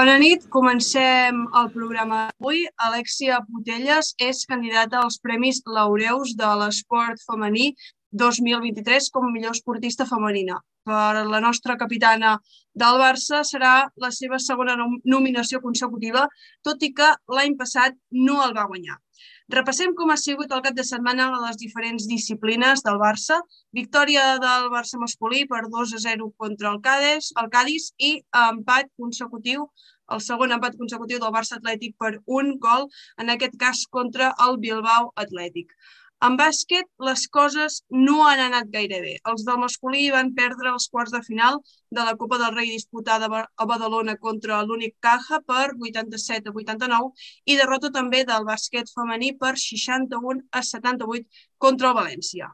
[0.00, 2.62] Bona nit, comencem el programa d'avui.
[2.86, 7.66] Alexia Putelles és candidata als Premis Laureus de l'esport femení
[8.22, 10.56] 2023 com a millor esportista femenina.
[10.88, 12.38] Per la nostra capitana
[12.72, 16.24] del Barça serà la seva segona nom- nominació consecutiva,
[16.64, 18.96] tot i que l'any passat no el va guanyar.
[19.50, 23.38] Repassem com ha sigut el cap de setmana a les diferents disciplines del Barça.
[23.78, 28.12] Victòria del Barça masculí per 2 a 0 contra el Cádiz, el Cádiz i
[28.42, 29.66] empat consecutiu,
[30.14, 32.86] el segon empat consecutiu del Barça Atlètic per un gol,
[33.18, 35.74] en aquest cas contra el Bilbao Atlètic.
[36.26, 37.76] En bàsquet, les coses
[38.06, 39.12] no han anat gaire bé.
[39.30, 41.56] Els del masculí van perdre els quarts de final
[41.98, 47.30] de la Copa del Rei disputada a Badalona contra l'únic Caja per 87 a 89
[47.46, 52.50] i derrota també del bàsquet femení per 61 a 78 contra el València.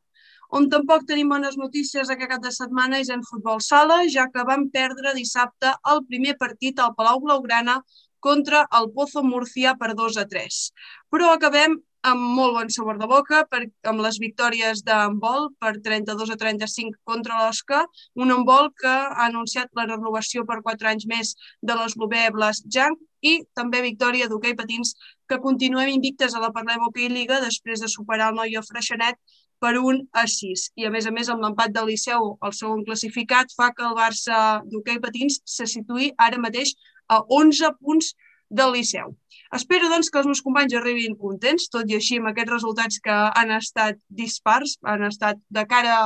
[0.60, 4.46] On tampoc tenim bones notícies aquest cap de setmana és en futbol sala, ja que
[4.46, 7.80] vam perdre dissabte el primer partit al Palau Blaugrana
[8.26, 10.62] contra el Pozo Murcia per 2 a 3.
[11.10, 16.30] Però acabem amb molt bon sabor de boca per, amb les victòries d'handbol per 32
[16.30, 17.82] a 35 contra l'Osca,
[18.14, 23.02] un handbol que ha anunciat la renovació per 4 anys més de l'eslovè Blas Jank
[23.26, 24.94] i també victòria d'hoquei patins
[25.26, 29.18] que continuem invictes a la Parlem Hockey Liga després de superar el Noia Freixenet
[29.58, 30.70] per un a 6.
[30.78, 33.96] I a més a més amb l'empat del Liceu, el segon classificat, fa que el
[33.98, 36.76] Barça d'hoquei patins se situï ara mateix
[37.08, 38.14] a 11 punts
[38.50, 39.16] del Liceu.
[39.54, 43.14] Espero, doncs, que els meus companys arribin contents, tot i així amb aquests resultats que
[43.14, 46.00] han estat dispars, han estat de cara,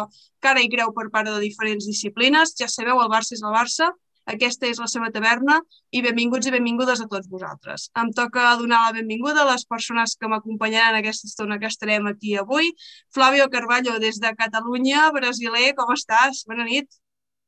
[0.44, 2.54] cara i creu per part de diferents disciplines.
[2.60, 3.90] Ja sabeu, el Barça és el Barça,
[4.30, 5.58] aquesta és la seva taverna
[5.90, 7.88] i benvinguts i benvingudes a tots vosaltres.
[7.98, 12.36] Em toca donar la benvinguda a les persones que m'acompanyaran aquesta estona que estarem aquí
[12.36, 12.70] avui.
[13.14, 16.44] Flavio Carballo, des de Catalunya, brasiler, com estàs?
[16.46, 17.00] Bona nit.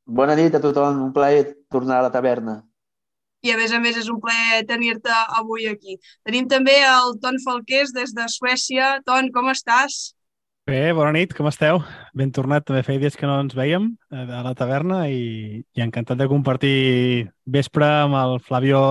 [0.05, 2.61] Bona nit a tothom, un plaer tornar a la taverna.
[3.43, 5.97] I a més a més és un plaer tenir-te avui aquí.
[6.23, 8.97] Tenim també el Ton Falqués des de Suècia.
[9.05, 10.13] Ton, com estàs?
[10.63, 11.81] Bé, bona nit, com esteu?
[12.15, 15.83] Ben tornat, també feia dies que no ens veiem eh, a la taverna i, i
[15.83, 16.77] encantat de compartir
[17.43, 18.83] vespre amb el Flavio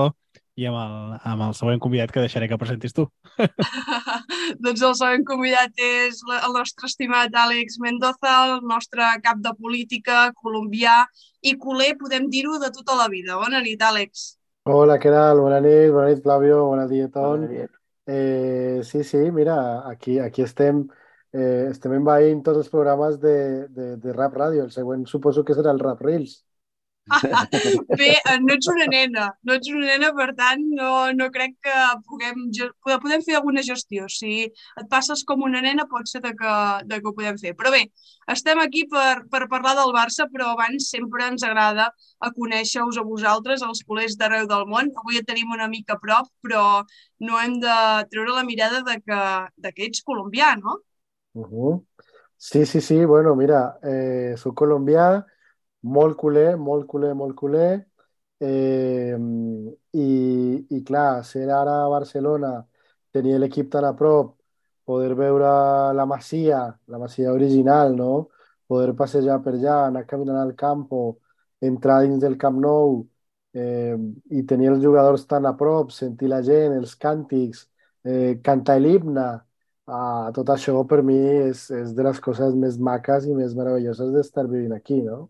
[0.53, 3.07] i amb el, amb el següent convidat que deixaré que presentis tu.
[4.61, 10.27] doncs el següent convidat és el nostre estimat Àlex Mendoza, el nostre cap de política,
[10.45, 10.99] colombià
[11.41, 13.41] i culer, podem dir-ho, de tota la vida.
[13.41, 14.29] Bona nit, Àlex.
[14.65, 15.39] Hola, ¿qué tal?
[15.39, 17.15] Buenas noches, buenas noches, Flavio, buenas nit.
[18.05, 20.87] Eh, sí, sí, mira, aquí, aquí estem,
[21.33, 24.63] eh, estem envaint tots els programes de, de, de Rap Ràdio.
[24.63, 26.37] El següent suposo que serà el Rap Reels.
[27.99, 31.55] Bé, eh, no ets una nena, no ets una nena, per tant, no, no crec
[31.65, 31.73] que
[32.07, 32.45] puguem,
[32.87, 34.07] podem fer alguna gestió.
[34.09, 36.53] Si et passes com una nena, pot ser de que,
[36.89, 37.53] de que ho podem fer.
[37.59, 37.83] Però bé,
[38.33, 41.89] estem aquí per, per parlar del Barça, però abans sempre ens agrada
[42.23, 44.93] a conèixer-vos a vosaltres, els culers d'arreu del món.
[45.03, 46.63] Avui et tenim una mica a prop, però
[47.27, 47.77] no hem de
[48.13, 49.21] treure la mirada de que,
[49.67, 50.79] de que ets colombià, no?
[51.33, 51.81] Ujú.
[52.37, 55.23] Sí, sí, sí, bueno, mira, eh, soc colombià,
[55.83, 57.85] molt culer, molt culer, molt culer,
[58.39, 59.17] eh,
[59.93, 60.07] i,
[60.69, 62.53] i clar, ser ara a Barcelona,
[63.13, 64.35] tenir l'equip tan a prop,
[64.85, 65.49] poder veure
[65.95, 68.29] la Masia, la Masia original, no?
[68.67, 71.19] Poder passejar per allà, anar caminant al campo,
[71.61, 73.03] entrar dins del Camp Nou
[73.53, 73.95] eh,
[74.31, 77.67] i tenir els jugadors tan a prop, sentir la gent, els càntics,
[78.03, 79.27] eh, cantar l'himne,
[79.87, 84.11] ah, tot això per mi és, és de les coses més maques i més meravelloses
[84.15, 85.27] d'estar vivint aquí, no?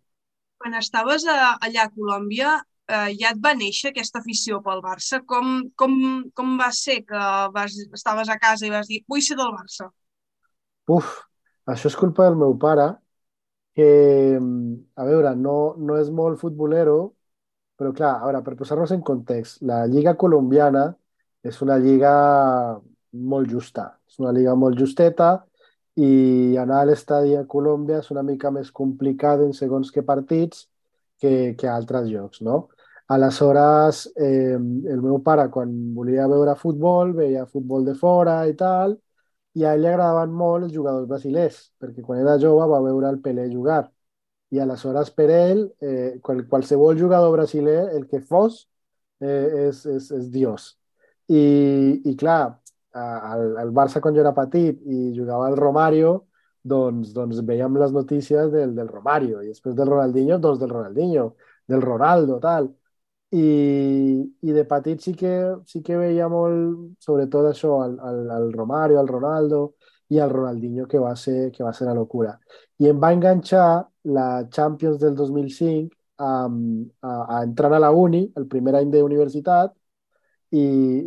[0.64, 2.54] Quan estaves a, allà a Colòmbia,
[2.88, 5.20] eh, ja et va néixer aquesta afició pel Barça?
[5.28, 5.98] Com, com,
[6.32, 9.90] com va ser que vas, estaves a casa i vas dir vull ser del Barça?
[10.88, 11.10] Uf,
[11.68, 12.88] això és culpa del meu pare,
[13.76, 13.90] que,
[14.40, 16.98] a veure, no, no és molt futbolero,
[17.76, 20.88] però clar, a veure, per posar-nos en context, la lliga colombiana
[21.44, 22.14] és una lliga
[23.34, 25.34] molt justa, és una lliga molt justeta
[25.96, 30.68] i anar a l'estadi a Colòmbia és una mica més complicat en segons que partits
[31.22, 32.68] que, que a altres llocs, no?
[33.14, 38.96] Aleshores, eh, el meu pare, quan volia veure futbol, veia futbol de fora i tal,
[39.54, 43.10] i a ell li agradaven molt els jugadors brasilers, perquè quan era jove va veure
[43.12, 43.84] el Pelé jugar.
[44.54, 48.64] I aleshores per ell, eh, qual, qualsevol jugador brasiler, el que fos,
[49.22, 50.72] eh, és, és, és Dios.
[51.30, 51.44] I,
[52.10, 52.58] i clar,
[52.94, 56.14] al, al Barça era petit i jugava al Romario,
[56.64, 61.36] doncs, doncs veiem les notícies del, del Romario i després del Ronaldinho, doncs del Ronaldinho,
[61.68, 62.70] del Ronaldo, tal.
[63.34, 65.34] I, i de petit sí que,
[65.66, 67.98] sí que veia molt, sobretot això, al,
[68.30, 69.64] al, Romario, al Ronaldo
[70.14, 72.38] i al Ronaldinho, que va ser, que va ser la locura.
[72.80, 73.68] I em va enganxar
[74.14, 76.48] la Champions del 2005 a,
[77.02, 79.74] a, entrar a la uni, el primer any d'universitat,
[80.54, 80.64] i,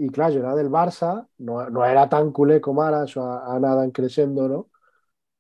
[0.07, 3.37] i clar, jo era del Barça, no, no era tan culer com ara, això ha,
[3.47, 4.65] ha anat creixent, no?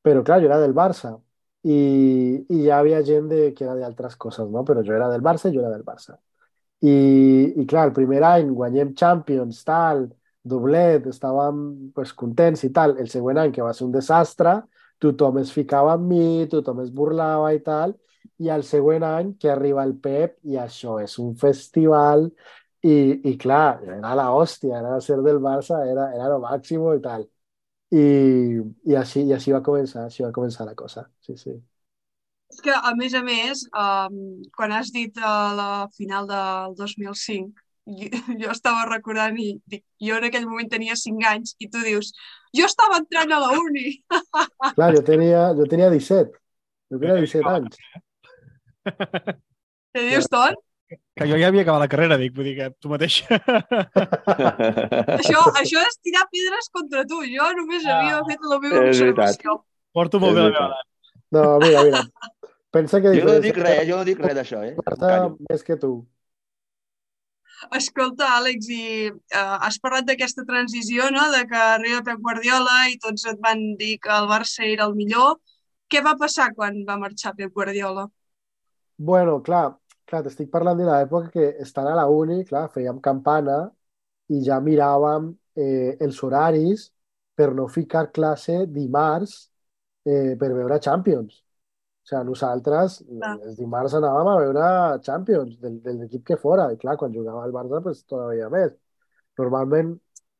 [0.07, 1.17] Però clar, jo era del Barça
[1.67, 1.79] i,
[2.49, 4.63] i ja havia gent de, que era d'altres coses, no?
[4.65, 6.19] Però jo era del Barça jo era del Barça.
[6.85, 6.93] I,
[7.57, 10.07] i clar, el primer any guanyem Champions, tal,
[10.47, 12.97] doblet, estàvem pues, contents i tal.
[13.03, 14.61] El següent any, que va ser un desastre,
[15.03, 17.97] tothom es ficava amb mi, tothom es burlava i tal,
[18.43, 22.29] i el següent any que arriba el Pep i això és un festival
[22.87, 22.97] i,
[23.31, 27.27] i clar, era la hòstia, era ser del Barça, era, era lo màximo i tal.
[27.95, 28.05] I,
[28.91, 31.55] i, així, i així va començar, així va començar la cosa, sí, sí.
[32.53, 34.19] És que, a més a més, um,
[34.55, 38.11] quan has dit uh, la final del 2005, jo,
[38.43, 42.13] jo estava recordant i dic, jo en aquell moment tenia 5 anys i tu dius,
[42.57, 43.97] jo estava entrant a la uni.
[44.77, 46.39] Clar, jo tenia, jo tenia 17.
[46.93, 47.83] Jo tenia 17 anys.
[49.97, 50.66] Te dius tot?
[51.17, 53.23] Que jo ja havia acabat la carrera, dic, vull dir que tu mateix.
[55.17, 57.23] això, això és tirar pedres contra tu.
[57.31, 59.55] Jo només havia fet la meva observació.
[59.97, 60.83] Porto molt bé la meva.
[61.33, 62.03] No, mira, mira.
[62.77, 63.15] Pensa que...
[63.17, 64.75] Jo no dic res, jo no dic res d'això, eh?
[64.83, 65.15] Marta,
[65.49, 65.95] més que tu.
[67.79, 73.01] Escolta, Àlex, i uh, has parlat d'aquesta transició, no?, de que arriba Pep Guardiola i
[73.01, 75.41] tots et van dir que el Barça era el millor.
[75.89, 78.05] Què va passar quan va marxar Pep Guardiola?
[78.99, 79.79] Bueno, clar,
[80.09, 83.59] clar, t'estic parlant de l'època que estant a la uni, clar, fèiem campana
[84.33, 86.89] i ja miràvem eh, els horaris
[87.37, 89.37] per no ficar classe dimarts
[90.07, 91.43] eh, per veure Champions.
[92.07, 93.01] O sigui, nosaltres
[93.43, 94.67] els dimarts anàvem a veure
[95.07, 96.69] Champions del, de l'equip que fora.
[96.73, 98.73] I clar, quan jugava al Barça, pues, todavía més.
[99.41, 99.95] Normalment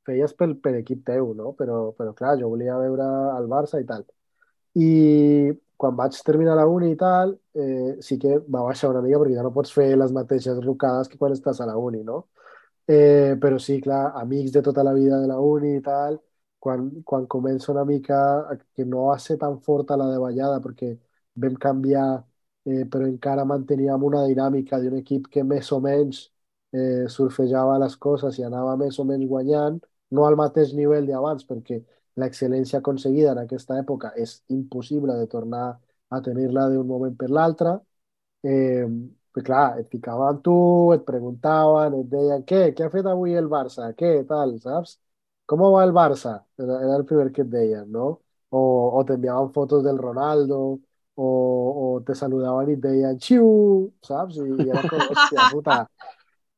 [0.07, 1.53] feies per, per equip teu, no?
[1.59, 3.07] Però, però clar, jo volia veure
[3.39, 4.07] el Barça i tal.
[4.77, 4.91] I
[5.77, 9.37] quan vaig terminar la uni i tal, eh, sí que va baixar una mica perquè
[9.39, 12.27] ja no pots fer les mateixes rucades que quan estàs a la uni, no?
[12.89, 16.21] Eh, però sí, clar, amics de tota la vida de la uni i tal,
[16.61, 18.19] quan, quan comença una mica
[18.75, 20.93] que no va ser tan forta la davallada perquè
[21.35, 22.07] vam canviar,
[22.67, 26.23] eh, però encara manteníem una dinàmica d'un equip que més o menys
[26.73, 29.81] eh, surfejava les coses i anava més o menys guanyant,
[30.11, 31.81] no al mateix nivell d'abans, perquè
[32.23, 35.67] l'excel·lència aconseguida en aquesta època és impossible de tornar
[36.09, 37.77] a tenir-la d'un moment per l'altre.
[38.43, 38.87] Eh,
[39.37, 40.57] però clar, et ficaven amb tu,
[40.95, 43.91] et preguntaven, et deien, què, què ha fet avui el Barça?
[43.99, 44.97] Què, tal, saps?
[45.47, 46.39] Com va el Barça?
[46.59, 48.07] Era, era el primer que et deien, no?
[48.49, 48.61] O,
[48.97, 50.61] o t'enviaven fotos del Ronaldo,
[51.17, 51.29] o,
[51.85, 53.47] o te saludaven i et deien, xiu,
[54.09, 54.41] saps?
[54.41, 55.79] I, i era com, hòstia, puta.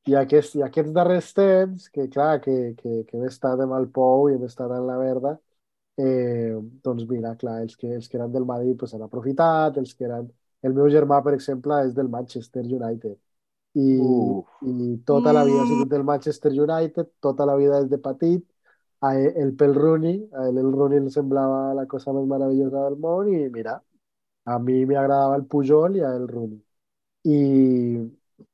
[0.09, 3.91] I aquests, I aquests darrers temps, que clar, que, que, que hem estat amb el
[3.99, 5.35] Pou i hem estat en la Verda,
[5.99, 9.95] eh, doncs mira, clar, els que, els que eren del Madrid pues, han aprofitat, els
[9.95, 10.29] que eren...
[10.67, 13.15] El meu germà, per exemple, és del Manchester United.
[13.79, 14.63] I, Uf.
[14.67, 18.43] i tota la vida ha sigut del Manchester United, tota la vida des de petit,
[19.01, 22.87] a ell, el pel Rooney, a ell el Rooney li semblava la cosa més meravellosa
[22.89, 23.77] del món i mira,
[24.51, 26.59] a mi m'agradava el Pujol i a el Rooney.
[27.29, 27.39] I,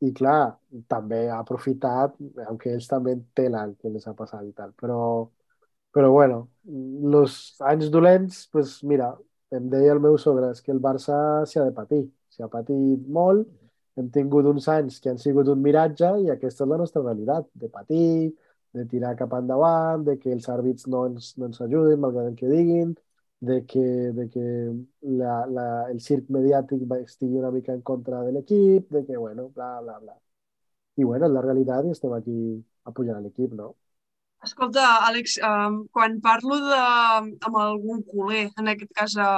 [0.09, 0.57] i clar,
[0.91, 2.17] també ha aprofitat,
[2.49, 4.99] aunque ells també tenen el que les ha passat i tal, però,
[5.95, 7.39] però bueno, els
[7.73, 9.13] anys dolents, pues mira,
[9.55, 12.03] em deia el meu sogre, és que el Barça s'hi ha de patir,
[12.35, 13.47] s'hi ha patit molt
[14.01, 17.47] hem tingut uns anys que han sigut un miratge i aquesta és la nostra realitat,
[17.63, 18.33] de patir,
[18.75, 22.39] de tirar cap endavant, de que els àrbits no ens, no ens ajuden, malgrat el
[22.41, 22.95] que diguin,
[23.51, 23.85] de que,
[24.19, 24.45] de que
[25.21, 29.51] la, la, el circ mediàtic estigui una mica en contra de l'equip, de que, bueno,
[29.55, 30.19] bla, bla, bla.
[30.97, 32.39] I, bueno, és la realitat i estem aquí
[32.91, 33.75] apoyant l'equip, no?
[34.45, 36.81] Escolta, Àlex, um, quan parlo de,
[37.49, 39.29] amb algun culer, en aquest cas a,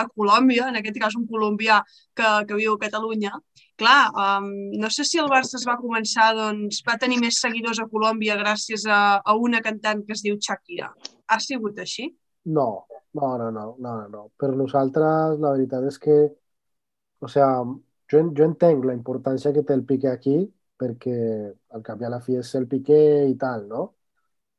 [0.00, 1.82] a Colòmbia, en aquest cas un colombià
[2.16, 3.32] que, que viu a Catalunya,
[3.80, 4.48] clar, um,
[4.80, 8.38] no sé si el Barça es va començar, doncs, va tenir més seguidors a Colòmbia
[8.40, 10.92] gràcies a, a una cantant que es diu Shakira.
[11.28, 12.08] Ha sigut així?
[12.56, 12.68] No,
[13.16, 14.22] no, no, no, no, no.
[14.40, 16.16] Per nosaltres la veritat és que,
[17.20, 17.50] o sea,
[18.12, 20.38] jo, jo entenc la importància que té el Piqué aquí,
[20.80, 21.18] perquè
[21.76, 23.84] al cap i a la fi és el Piqué i tal, no?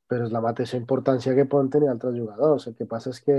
[0.08, 2.68] Però és la mateixa importància que poden tenir altres jugadors.
[2.70, 3.36] El que passa és que,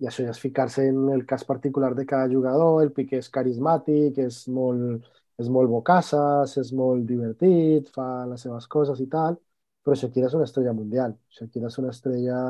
[0.00, 3.28] i això ja és ficar-se en el cas particular de cada jugador, el Piqué és
[3.36, 5.08] carismàtic, és molt,
[5.42, 9.36] és molt bocassas, és molt divertit, fa les seves coses i tal,
[9.84, 11.16] però Shakira és una estrella mundial.
[11.36, 12.40] Shakira és una estrella,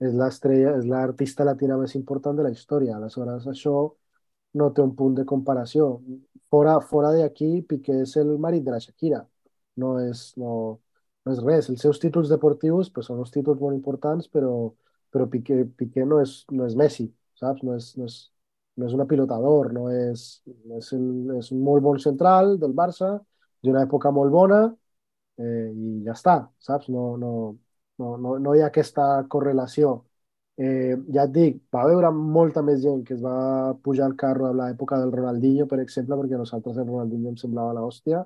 [0.00, 2.96] és l'estrella, és l'artista latina més important de la història.
[2.96, 3.76] Aleshores, això
[4.60, 5.88] no té un punt de comparació.
[6.50, 9.22] Fora, fora d'aquí, Piqué és el marit de la Shakira.
[9.82, 10.80] No és, no,
[11.24, 11.68] no és res.
[11.72, 14.52] Els seus títols deportius pues, són uns títols molt importants, però,
[15.14, 17.08] però Piqué, Piqué no, és, no és Messi,
[17.40, 17.62] saps?
[17.66, 18.18] No és, no és,
[18.80, 20.24] no és un pilotador, no és,
[20.68, 21.06] no és, el,
[21.38, 23.14] és un molt bon central del Barça,
[23.64, 24.62] d'una època molt bona,
[25.38, 26.90] eh, i ja està, saps?
[26.92, 27.32] No, no,
[28.02, 29.94] no, no, no hi ha aquesta correlació.
[30.56, 34.46] Eh, ja et dic, va veure molta més gent que es va pujar al carro
[34.48, 38.22] a l'època del Ronaldinho, per exemple, perquè nosaltres el Ronaldinho em semblava l'hòstia,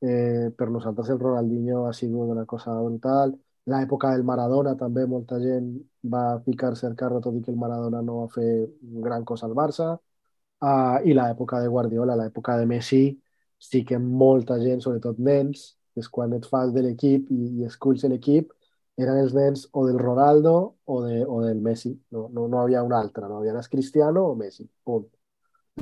[0.00, 3.34] Eh, per nosaltres el Ronaldinho ha sigut una cosa brutal.
[3.72, 5.70] L'època del Maradona també molta gent
[6.14, 8.48] va ficar-se al carro, tot i que el Maradona no va fer
[9.06, 9.94] gran cosa al Barça.
[10.64, 13.04] Uh, I l'època de Guardiola, l'època de Messi,
[13.58, 17.66] sí que molta gent, sobretot nens, que és quan et fas de l'equip i, i
[17.68, 18.52] esculls l'equip,
[19.00, 21.94] eren els nens o del Ronaldo o, de, o del Messi.
[22.12, 25.08] No, no, no havia un altre, no havia Cristiano o Messi, punt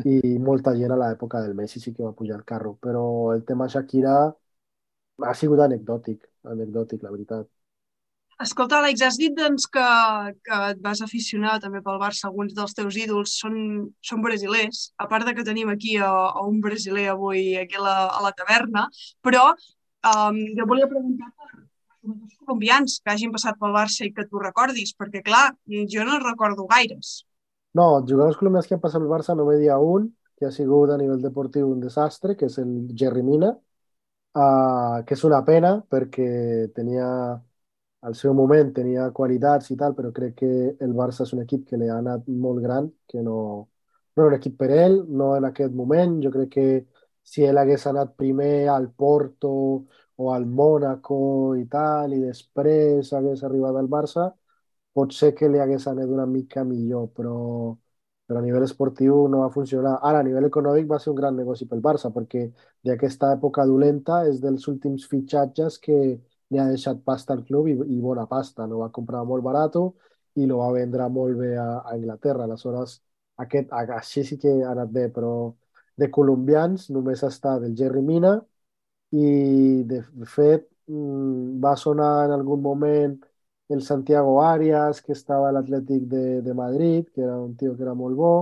[0.00, 3.44] i molta gent a l'època del Messi sí que va pujar al carro, però el
[3.48, 4.14] tema Shakira
[5.28, 7.48] ha sigut anecdòtic, anecdòtic, la veritat.
[8.42, 9.84] Escolta, Àlex, has dit doncs, que,
[10.46, 13.58] que et vas aficionar també pel Barça, alguns dels teus ídols són,
[14.02, 17.84] són brasilers, a part de que tenim aquí a, a un brasiler avui aquí a
[17.84, 18.88] la, a la taverna,
[19.22, 21.52] però um, jo volia preguntar per
[22.40, 25.52] colombians que hagin passat pel Barça i que tu recordis, perquè clar,
[25.94, 27.20] jo no recordo gaires.
[27.78, 30.98] No, jugadors colombians que han passat el Barça no dia un, que ha sigut a
[31.00, 33.52] nivell deportiu un desastre, que és el Jerry Mina,
[34.36, 36.26] uh, que és una pena perquè
[36.76, 37.06] tenia,
[38.08, 40.50] al seu moment tenia qualitats i tal, però crec que
[40.86, 43.38] el Barça és un equip que li ha anat molt gran, que no,
[44.16, 46.18] no era un equip per ell, no en aquest moment.
[46.24, 46.66] Jo crec que
[47.22, 49.52] si ell hagués anat primer al Porto
[50.16, 54.28] o al Mónaco i tal, i després hagués arribat al Barça,
[54.94, 57.36] potser que li hagués anat una mica millor, però,
[58.26, 59.98] però a nivell esportiu no va funcionar.
[60.08, 62.44] Ara, a nivell econòmic va ser un gran negoci pel Barça, perquè
[62.88, 65.98] d'aquesta època dolenta és dels últims fitxatges que
[66.52, 68.66] li ha deixat pasta al club i, i bona pasta.
[68.66, 69.78] No va comprar molt barat
[70.34, 72.44] i lo va vendre molt bé a, a Anglaterra.
[72.44, 73.00] Aleshores,
[73.44, 75.32] aquest, així sí que ha anat bé, però
[75.98, 78.38] de colombians només està del Jerry Mina
[79.12, 80.00] i de
[80.34, 83.18] fet mm, va sonar en algun moment
[83.74, 87.82] el Santiago Arias, que estava a l'Atlètic de, de Madrid, que era un tio que
[87.82, 88.32] era molt bo.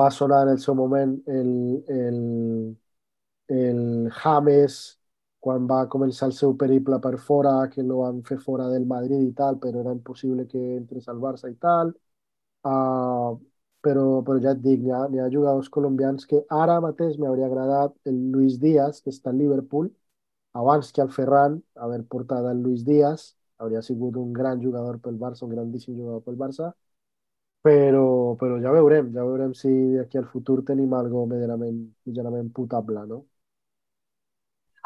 [0.00, 1.50] Va sonar en el seu moment el,
[1.88, 2.20] el,
[3.48, 4.76] el James,
[5.40, 9.22] quan va començar el seu periple per fora, que lo van fer fora del Madrid
[9.28, 11.94] i tal, però era impossible que entrés al Barça i tal.
[12.64, 13.38] Uh,
[13.80, 17.94] però, però ja et dic, ha, hi ha jugadors colombians que ara mateix m'hauria agradat
[18.12, 19.88] el Luis Díaz, que està al Liverpool,
[20.54, 23.30] abans que el Ferran, haver portat el Luis Díaz,
[23.60, 26.70] hauria sigut un gran jugador pel Barça, un grandíssim jugador pel Barça,
[27.66, 33.04] però, però ja veurem, ja veurem si d'aquí al futur tenim algo medianament, medianament potable,
[33.10, 33.24] no?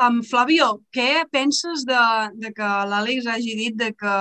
[0.02, 1.98] Um, Flavio, què penses de,
[2.42, 4.14] de que l'Àlex hagi dit de que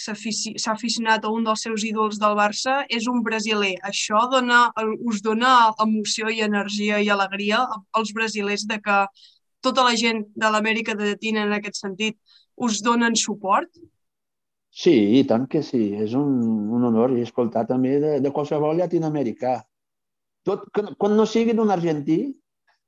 [0.00, 3.74] s'ha aficionat a un dels seus ídols del Barça és un brasiler?
[3.90, 4.62] Això dona,
[5.12, 5.52] us dona
[5.84, 7.66] emoció i energia i alegria
[8.00, 8.96] als brasilers de que
[9.60, 12.16] tota la gent de l'Amèrica Llatina en aquest sentit
[12.66, 13.70] us donen suport?
[14.70, 15.82] Sí, i tant que sí.
[16.04, 16.36] És un,
[16.76, 19.58] un honor i escoltar també de, de qualsevol llatinoamericà.
[20.46, 22.20] Tot, quan no sigui d'un argentí,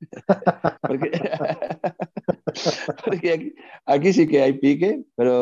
[0.89, 1.11] perquè,
[3.03, 3.51] perquè aquí,
[3.97, 5.37] aquí sí que hi ha pique, però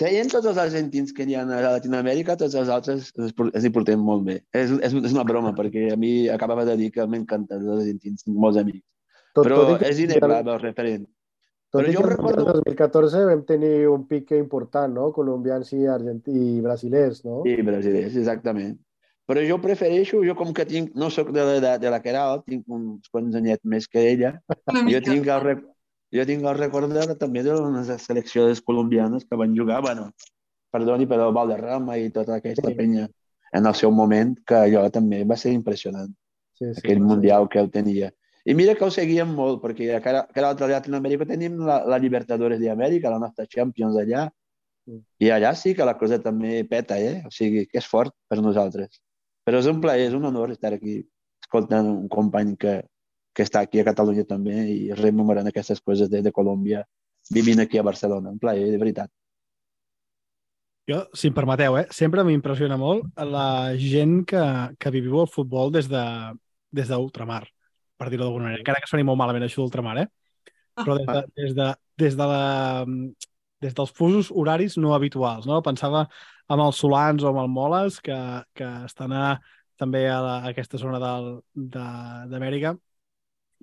[0.00, 4.00] traient tots els argentins que hi ha a Latinoamèrica, tots els altres els hi portem
[4.02, 4.40] molt bé.
[4.54, 8.26] És, és, és una broma, perquè a mi acabava de dir que m'encanten els argentins,
[8.30, 8.84] molts amics.
[9.34, 11.06] Tot, Però tot que és inevitable el referent.
[11.74, 12.44] Però jo que el recordo...
[12.44, 15.08] Mundial 2014 vam tenir un pique important, no?
[15.12, 17.40] Colombians i, argentí i brasilers, no?
[17.46, 18.76] Sí, brasilers, exactament.
[19.26, 22.68] Però jo prefereixo, jo com que tinc, no sóc de l'edat de la Queralt, tinc
[22.68, 24.34] uns quants anyets més que ella,
[24.90, 25.62] jo tinc el, rec...
[26.14, 30.10] jo tinc el record de, també de les seleccions colombianes que van jugar, bueno,
[30.70, 32.74] perdoni, però Valderrama i tota aquesta Sí.
[32.76, 33.08] penya
[33.54, 36.12] en el seu moment, que allò també va ser impressionant,
[36.58, 38.12] Sí, sí, aquell ser- mundial que el tenia.
[38.44, 41.98] I mira que ho seguíem molt, perquè a cada, cada altre Llatinoamèrica tenim la, la
[41.98, 44.28] Libertadores d'Amèrica, la nostra Champions allà,
[44.86, 45.00] Mm.
[45.24, 47.22] i allà sí que la cosa també peta, eh?
[47.24, 49.00] O sigui, que és fort per nosaltres.
[49.44, 50.98] Però és un plaer, és un honor estar aquí
[51.44, 52.76] escoltant un company que,
[53.34, 56.84] que està aquí a Catalunya també i rememorant aquestes coses de, de Colòmbia
[57.32, 58.32] vivint aquí a Barcelona.
[58.32, 59.12] Un plaer, de veritat.
[60.88, 64.44] Jo, si em permeteu, eh, sempre m'impressiona molt la gent que,
[64.76, 66.04] que viviu el futbol des de
[66.74, 67.44] des d'ultramar,
[67.98, 68.62] per dir-ho d'alguna manera.
[68.62, 70.08] Encara que soni molt malament això d'ultramar, eh?
[70.80, 71.68] Però des, de, des, de,
[72.02, 72.84] des, de la,
[73.62, 75.60] des dels fusos horaris no habituals, no?
[75.62, 76.06] Pensava
[76.50, 78.16] amb els solans o amb el moles que,
[78.58, 79.28] que estan a,
[79.80, 82.74] també a, la, a aquesta zona d'Amèrica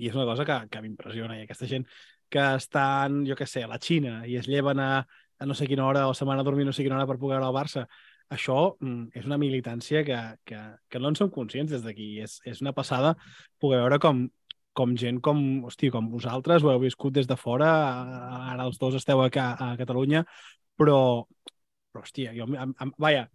[0.01, 1.85] i és una cosa que, que m'impressiona i aquesta gent
[2.31, 5.67] que estan, jo què sé, a la Xina i es lleven a, a no sé
[5.69, 7.57] quina hora o se'n van a dormir no sé quina hora per poder veure el
[7.57, 7.85] Barça.
[8.31, 10.59] Això mm, és una militància que, que,
[10.89, 12.13] que no en som conscients des d'aquí.
[12.23, 13.15] És, és una passada
[13.59, 14.23] poder veure com,
[14.77, 17.71] com gent com, hosti, com vosaltres ho heu viscut des de fora,
[18.53, 20.23] ara els dos esteu a, a Catalunya,
[20.79, 21.00] però,
[21.91, 23.27] però hòstia, jo, em, em, vaja,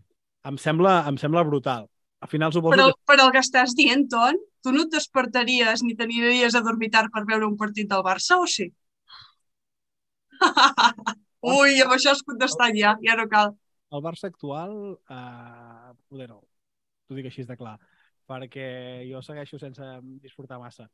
[0.48, 1.86] em sembla, em sembla brutal.
[2.24, 3.02] Al final suposo Però, que...
[3.10, 7.12] però el que estàs dient, Ton, tu no et despertaries ni t'aniries a dormir tard
[7.12, 8.70] per veure un partit del Barça, o sí?
[11.46, 13.52] Ui, amb això has contestat ja, ja no cal.
[13.94, 16.40] El Barça actual, eh, poder no,
[17.06, 17.76] t'ho dic així de clar,
[18.26, 18.66] perquè
[19.10, 19.86] jo segueixo sense
[20.24, 20.88] disfrutar massa,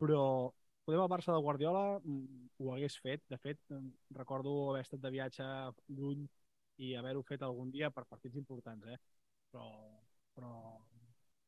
[0.00, 0.22] però
[0.88, 5.02] podem el Barça de Guardiola mm, ho hagués fet, de fet mm, recordo haver estat
[5.04, 5.48] de viatge
[5.98, 6.24] lluny
[6.78, 8.96] i haver-ho fet algun dia per partits importants, eh?
[9.50, 9.66] però,
[10.34, 10.52] però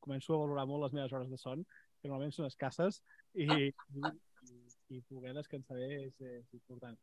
[0.04, 1.64] començo a valorar molt les meves hores de son,
[2.00, 3.00] que normalment són escasses,
[3.32, 4.12] i, i,
[4.96, 6.96] i poder descansar bé és, és important.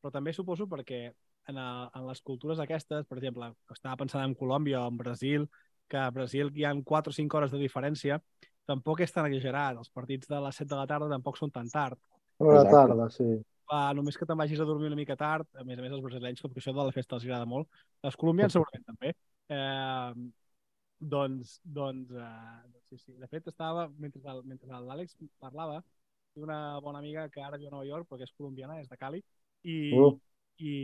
[0.00, 1.00] Però també suposo perquè
[1.48, 5.48] en, a, en les cultures aquestes, per exemple, estava pensant en Colòmbia o en Brasil,
[5.88, 8.20] que a Brasil hi ha 4 o 5 hores de diferència,
[8.66, 9.78] tampoc és tan exagerat.
[9.78, 12.00] Els partits de les 7 de la tarda tampoc són tan tard.
[12.42, 13.28] Una tarda, sí.
[13.66, 16.02] Clar, només que te'n vagis a dormir una mica tard, a més a més els
[16.02, 17.70] brasilenys, com que això de la festa els agrada molt,
[18.06, 19.14] els colombians segurament també,
[19.50, 20.26] eh,
[21.14, 23.16] doncs, doncs, eh, sí, sí.
[23.18, 25.80] De fet, estava, mentre, el, mentre l'Àlex parlava,
[26.36, 29.00] d'una bona amiga que ara viu a Nova York, però que és colombiana, és de
[29.00, 29.22] Cali,
[29.66, 30.14] i, Uh.
[30.58, 30.74] I,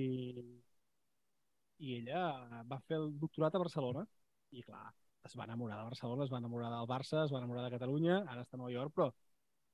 [1.79, 4.05] i ella va fer el doctorat a Barcelona
[4.53, 4.93] i clar,
[5.27, 8.23] es va enamorar de Barcelona, es va enamorar del Barça, es va enamorar de Catalunya,
[8.29, 9.09] ara està a Nova York, però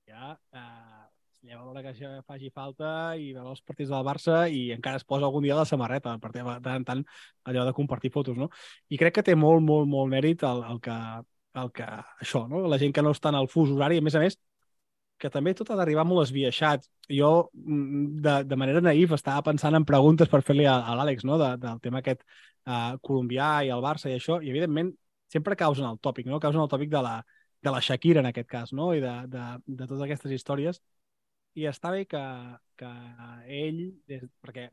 [0.08, 1.06] ja eh,
[1.38, 5.00] es lleva l'hora que ja faci falta i veu els partits del Barça i encara
[5.00, 7.04] es posa algun dia la samarreta, per de tant tant
[7.50, 8.50] allò de compartir fotos, no?
[8.88, 10.98] I crec que té molt, molt, molt mèrit el, el, que,
[11.62, 11.88] el que
[12.24, 12.66] això, no?
[12.68, 14.38] La gent que no està en el fus horari, a més a més,
[15.18, 16.87] que també tot ha d'arribar molt esbiaixat.
[17.11, 21.26] Jo, mm, de, de manera naïf, estava pensant en preguntes per fer-li a, a l'Àlex,
[21.28, 24.92] no?, de, del tema aquest uh, colombià i el Barça i això, i evidentment
[25.33, 26.40] sempre causen el tòpic, no?
[26.42, 27.16] Causen el tòpic de la,
[27.64, 30.83] de la Shakira en aquest cas, no?, i de, de, de totes aquestes històries.
[31.59, 32.22] I està bé que,
[32.78, 32.90] que
[33.62, 34.68] ell, des, perquè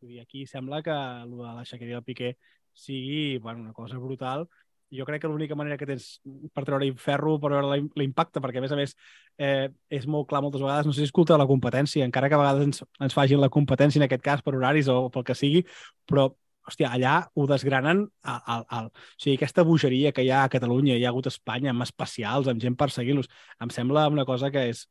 [0.00, 2.36] dir, aquí sembla que el de la Shakira i el Piqué
[2.74, 4.48] sigui bueno, una cosa brutal,
[4.90, 6.20] jo crec que l'única manera que tens
[6.54, 8.94] per treure ferro, per veure l'impacte, perquè a més a més
[9.38, 12.42] eh, és molt clar moltes vegades, no sé si escolta la competència, encara que a
[12.42, 15.64] vegades ens, ens facin la competència en aquest cas per horaris o pel que sigui,
[16.06, 16.30] però
[16.70, 18.90] hòstia, allà ho desgranen al, al, al...
[18.90, 21.86] O sigui, aquesta bogeria que hi ha a Catalunya, hi ha hagut a Espanya, amb
[21.86, 23.30] especials, amb gent perseguint-los,
[23.64, 24.86] em sembla una cosa que és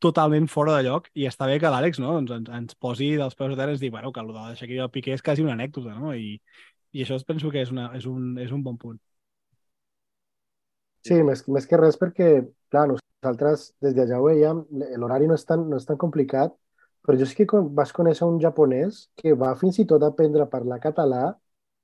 [0.00, 3.36] totalment fora de lloc i està bé que l'Àlex no, ens, ens, ens posi dels
[3.36, 5.24] peus a terra i ens digui bueno, que el de Shakira i el Piqué és
[5.26, 6.14] quasi una anècdota, no?
[6.16, 6.38] I,
[6.96, 8.98] i això penso que és, una, és, un, és un bon punt.
[11.06, 12.28] Sí, més, més que res perquè,
[12.72, 14.64] clar, nosaltres des d'allà ho veiem,
[15.00, 16.52] l'horari no, és tan, no és tan complicat,
[17.06, 20.50] però jo sí que vas conèixer un japonès que va fins i tot aprendre a
[20.54, 21.22] parlar català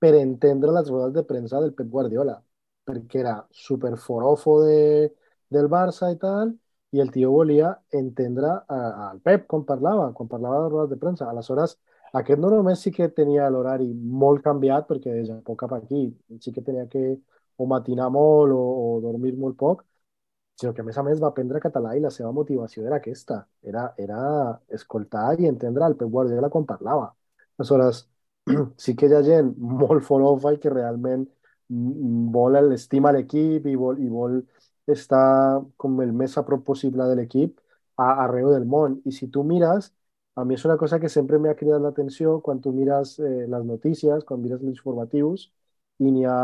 [0.02, 2.36] per entendre les rodes de premsa del Pep Guardiola,
[2.84, 5.08] perquè era super forofo de,
[5.50, 6.52] del Barça i tal,
[6.92, 11.28] i el tio volia entendre al Pep com parlava, quan parlava de rodes de premsa.
[11.30, 11.76] Aleshores,
[12.20, 13.88] aquest no només sí que tenia l'horari
[14.22, 16.06] molt canviat, perquè de Japó cap aquí
[16.40, 17.16] sí que tenia que
[17.56, 18.62] o matinar molt o,
[18.96, 19.84] o dormir molt poc,
[20.56, 23.40] sinó que a més a més va aprendre català i la seva motivació era aquesta,
[23.62, 24.20] era, era
[24.78, 27.10] escoltar i entendre el Pep Guardiola quan parlava.
[27.58, 28.06] Aleshores,
[28.84, 31.26] sí que hi ha gent molt forofa i que realment
[32.36, 34.40] vol l'estima a l'equip i vol, i vol
[34.86, 37.58] estar com el més a prop possible de l'equip
[37.96, 39.00] a, arreu del món.
[39.04, 39.90] I si tu mires,
[40.36, 43.64] a mi és una cosa que sempre m'ha cridat l'atenció quan tu mires eh, les
[43.64, 45.50] notícies, quan mires els informatius,
[45.98, 46.38] i n'hi ha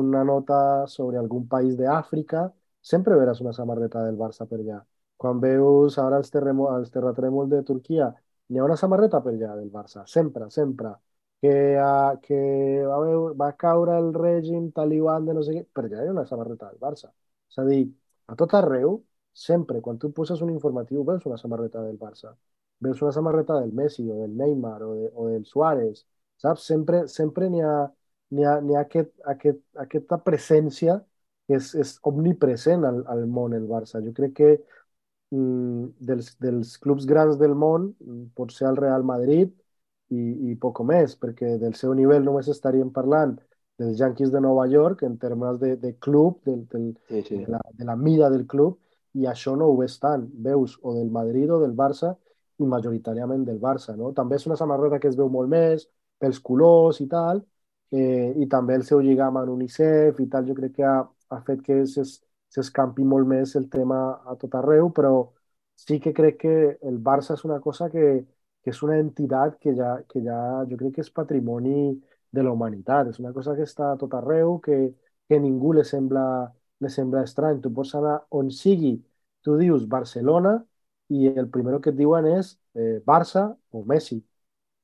[0.00, 2.46] una nota sobre algun país d'Àfrica,
[2.80, 4.78] sempre veràs una samarreta del Barça per allà.
[5.16, 8.12] Quan veus ara els, els terratrèmols de Turquia,
[8.48, 10.94] n'hi ha una samarreta per allà del Barça, sempre, sempre.
[11.40, 12.36] Que, uh, que
[12.88, 16.14] va, veure, va caure el règim taliban de no sé què, per allà hi ha
[16.16, 17.12] una samarreta del Barça.
[17.52, 17.66] És a
[18.32, 18.96] a tot arreu,
[19.32, 22.32] sempre, quan tu poses un informatiu, veus una samarreta del Barça.
[22.80, 26.06] Veus una samarreta del Messi o del Neymar o, de, o del Suárez,
[26.42, 26.66] saps?
[26.72, 27.76] Sempre sempre n'hi ha,
[28.34, 30.98] n'hi ha, ha aquest, aquest, aquesta presència
[31.46, 34.02] que és, és omnipresent al, al món, el Barça.
[34.04, 34.50] Jo crec que
[35.30, 39.52] mm, dels, dels clubs grans del món mm, pot ser el Real Madrid
[40.10, 43.36] i, i poc més, perquè del seu nivell només estaríem parlant
[43.78, 47.40] dels Yankees de Nova York en termes de, de club, del, del, sí, sí.
[47.44, 48.78] De, la, de la mida del club,
[49.16, 50.26] i això no ho ves tant.
[50.46, 52.14] Veus o del Madrid o del Barça
[52.58, 53.96] i majoritàriament del Barça.
[53.96, 54.12] No?
[54.16, 55.86] També és una samarreta que es veu molt més
[56.20, 57.42] pels colors i tal,
[57.92, 60.96] eh, i també el seu lligam amb UNICEF i tal, jo crec que ha,
[61.30, 65.12] ha fet que s'escampi molt més el tema a tot arreu, però
[65.76, 66.54] sí que crec que
[66.90, 68.24] el Barça és una cosa que,
[68.62, 70.38] que és una entitat que ja, que ja
[70.70, 71.96] jo crec que és patrimoni
[72.32, 74.78] de la humanitat, és una cosa que està a tot arreu, que,
[75.28, 76.24] que ningú li sembla,
[76.80, 77.60] li sembla estrany.
[77.62, 78.96] Tu pots anar on sigui,
[79.44, 80.56] tu dius Barcelona
[81.08, 84.20] i el primer que et diuen és eh, Barça o Messi.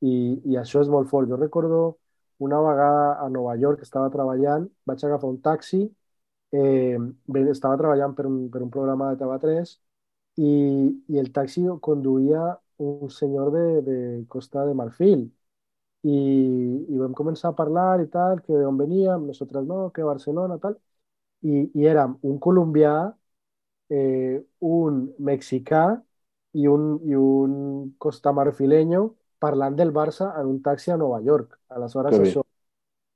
[0.03, 0.15] I,
[0.51, 1.29] I això és molt fort.
[1.31, 1.83] Jo recordo
[2.47, 5.83] una vegada a Nova York estava treballant, vaig agafar un taxi,
[6.53, 6.99] eh,
[7.55, 9.77] estava treballant per un, programa de TV3
[10.37, 10.53] i,
[11.15, 12.45] i el taxi conduïa
[12.83, 15.31] un senyor de, de Costa de Marfil.
[16.03, 16.15] I,
[16.91, 20.75] i vam començar a parlar i tal, que d'on veníem, nosaltres no, que Barcelona, tal,
[21.43, 22.95] i, i érem un colombià,
[23.91, 25.85] eh, un mexicà
[26.53, 27.55] i un, i un
[27.99, 29.03] costamarfileño
[29.43, 31.59] parlant del Barça en un taxi a Nova York.
[31.77, 32.45] Aleshores, això,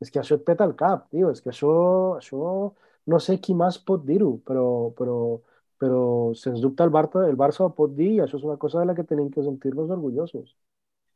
[0.02, 1.72] és que això et peta el cap, tio, és que això,
[2.20, 2.70] això
[3.12, 4.66] no sé qui més pot dir-ho, però,
[4.98, 5.16] però,
[5.80, 6.02] però
[6.38, 8.90] sens dubte el Barça, el Barça ho pot dir i això és una cosa de
[8.90, 10.56] la que tenim que sentir-nos orgullosos.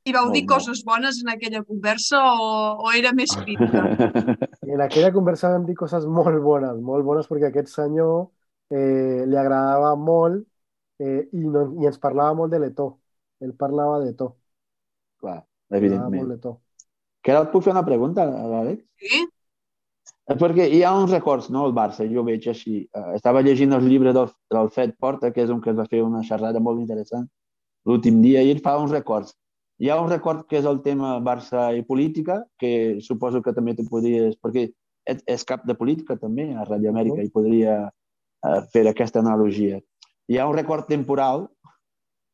[0.08, 2.46] I vau dir coses bones en aquella conversa o,
[2.86, 3.84] o era més crítica?
[4.70, 8.28] En aquella conversa vam dir coses molt bones, molt bones perquè aquest senyor
[8.70, 10.44] eh, li agradava molt
[11.02, 12.86] eh, i, no, i ens parlava molt de l'Eto.
[13.42, 14.28] Ell parlava de to.
[15.20, 15.40] Clar,
[15.76, 16.38] evidentment.
[16.42, 16.56] To.
[17.24, 18.84] Que ara et puc fer una pregunta, Àlex?
[19.00, 19.26] Sí?
[20.30, 22.84] Eh, perquè hi ha uns records, no, el Barça, jo veig així.
[22.96, 25.88] Uh, estava llegint el llibre del, del Fed Porta, que és un que es va
[25.90, 27.28] fer una xerrada molt interessant
[27.88, 29.34] l'últim dia, i ell fa uns records.
[29.80, 33.74] Hi ha un record que és el tema Barça i política, que suposo que també
[33.76, 34.36] tu podries...
[34.36, 34.68] Perquè
[35.08, 39.80] és cap de política també, a Ràdio Amèrica, i podria uh, fer aquesta analogia.
[40.30, 41.48] Hi ha un record temporal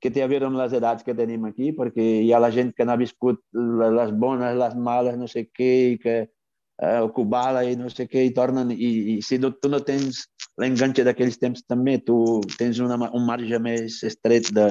[0.07, 2.71] que té a veure amb les edats que tenim aquí, perquè hi ha la gent
[2.77, 7.65] que n'ha viscut les bones, les males, no sé què, i que eh, el Kubala
[7.67, 10.29] i no sé què, i tornen, i, i si no, tu no tens
[10.63, 12.21] l'enganxe d'aquells temps també, tu
[12.55, 14.69] tens una, un marge més estret de,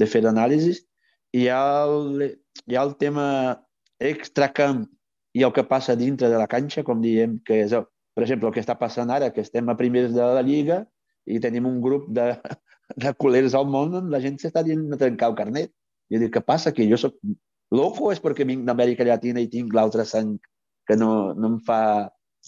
[0.00, 0.82] de fer anàlisis,
[1.34, 3.28] hi hi ha el tema
[4.02, 4.84] extracamp
[5.34, 7.78] i el que passa dintre de la canxa, com diem, que és,
[8.14, 10.82] per exemple, el que està passant ara, que estem a primers de la Lliga
[11.26, 12.32] i tenim un grup de,
[12.96, 15.72] de culers al món on la gent s'està dient a trencar el carnet.
[16.12, 16.72] I dic, què passa?
[16.74, 17.16] Que jo sóc
[17.74, 20.36] loco és perquè vinc d'Amèrica Llatina i tinc l'altra sang
[20.88, 21.80] que no, no em fa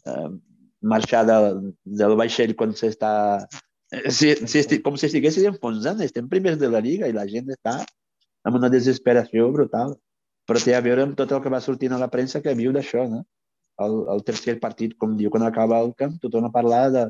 [0.07, 0.29] eh,
[0.83, 3.13] marxar del, del vaixell quan s'està...
[4.11, 7.53] Si, si estic, com si estiguessis enfonsant, estem primers de la Lliga i la gent
[7.55, 7.79] està
[8.47, 9.95] amb una desesperació brutal.
[10.47, 12.75] Però té a veure amb tot el que va sortint a la premsa que viu
[12.75, 13.25] d'això, no?
[13.83, 17.05] El, el tercer partit, com diu, quan acaba el camp, tothom a parlar de,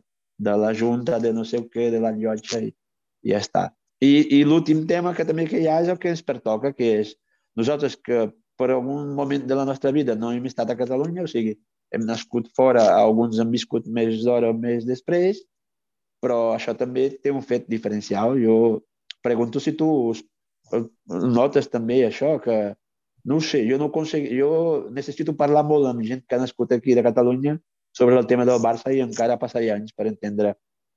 [0.48, 2.72] de la junta, de no sé què, de la llotja, i
[3.26, 3.68] ja està.
[4.04, 6.90] I, i l'últim tema que també que hi ha és el que ens pertoca, que
[7.00, 7.14] és
[7.56, 8.26] nosaltres que
[8.60, 11.56] per un moment de la nostra vida no hem estat a Catalunya, o sigui,
[11.94, 15.42] hem nascut fora, alguns han viscut més d'hora o més després,
[16.20, 18.36] però això també té un fet diferencial.
[18.40, 18.82] Jo
[19.24, 19.88] pregunto si tu
[21.06, 22.74] notes també això, que
[23.26, 24.50] no sé, jo no aconseguo, jo
[24.94, 27.56] necessito parlar molt amb gent que ha nascut aquí de Catalunya
[27.96, 30.54] sobre el tema del Barça i encara passaria anys per entendre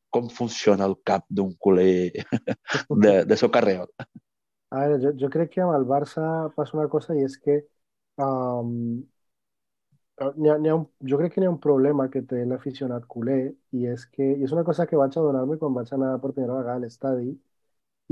[0.10, 2.12] com funciona el cap d'un culer
[2.90, 3.88] de, de socarreo.
[4.72, 7.60] A veure, jo, jo crec que amb el Barça passa una cosa i és que
[8.22, 8.74] um,
[10.20, 13.40] ha, ha un, jo crec que hi ha un problema que té l'aficionat culer
[13.80, 16.58] i és que i és una cosa que vaig adonar-me quan vaig anar per primera
[16.60, 17.32] vegada a l'estadi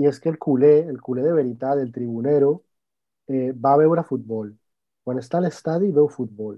[0.01, 2.51] i és que el culer, el culer de veritat, el tribunero,
[3.27, 4.51] eh, va a veure futbol.
[5.03, 6.57] Quan està a l'estadi veu futbol.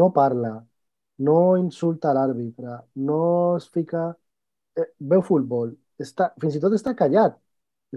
[0.00, 0.52] No parla,
[1.28, 3.20] no insulta l'àrbitre, no
[3.58, 4.08] es fica...
[4.78, 5.72] Eh, veu futbol.
[6.04, 7.36] Està, fins i tot està callat,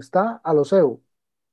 [0.02, 0.96] està a lo seu.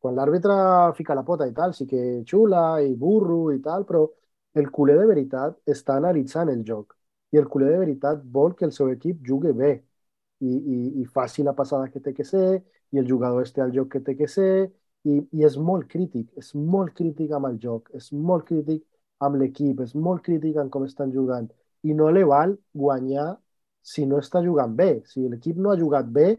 [0.02, 0.56] Quan l'àrbitre
[0.98, 4.06] fica la pota i tal, sí que xula i burro i tal, però
[4.60, 6.96] el culer de veritat està analitzant el joc
[7.36, 11.06] i el culer de veritat vol que el seu equip jugui bé i, i, i
[11.06, 12.62] faci la passada que té que ser
[12.92, 14.50] i el jugador esté al joc que té que ser
[15.06, 18.84] i, i és molt crític, és molt crític amb el joc, és molt crític
[19.28, 21.50] amb l'equip, és molt crític amb com estan jugant
[21.84, 23.28] i no li val guanyar
[23.82, 24.90] si no està jugant bé.
[25.10, 26.30] Si l'equip no ha jugat bé,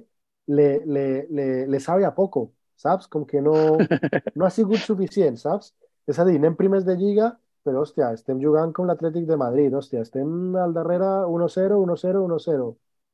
[0.51, 3.07] le, le, le, le sabe a poco, saps?
[3.09, 3.55] Com que no,
[4.37, 5.73] no ha sigut suficient, saps?
[6.11, 7.31] És a dir, anem primers de Lliga,
[7.65, 12.71] però, hòstia, estem jugant com l'Atlètic de Madrid, hòstia, estem al darrere 1-0, 1-0, 1-0.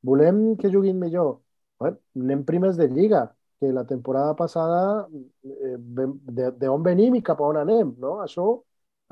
[0.07, 1.39] Volem que juguin millor.
[1.79, 3.25] Bueno, anem primers de Lliga,
[3.59, 5.07] que la temporada passada
[5.43, 8.17] eh, de, de on venim i cap a on anem, no?
[8.23, 8.47] Això,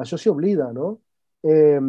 [0.01, 0.95] això s'hi oblida, no?
[1.43, 1.79] Eh,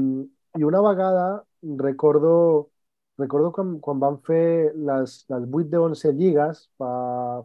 [0.58, 1.26] I una vegada
[1.62, 2.70] recordo
[3.18, 6.90] recordo quan, quan van fer les, les 8 de 11 lligues fa,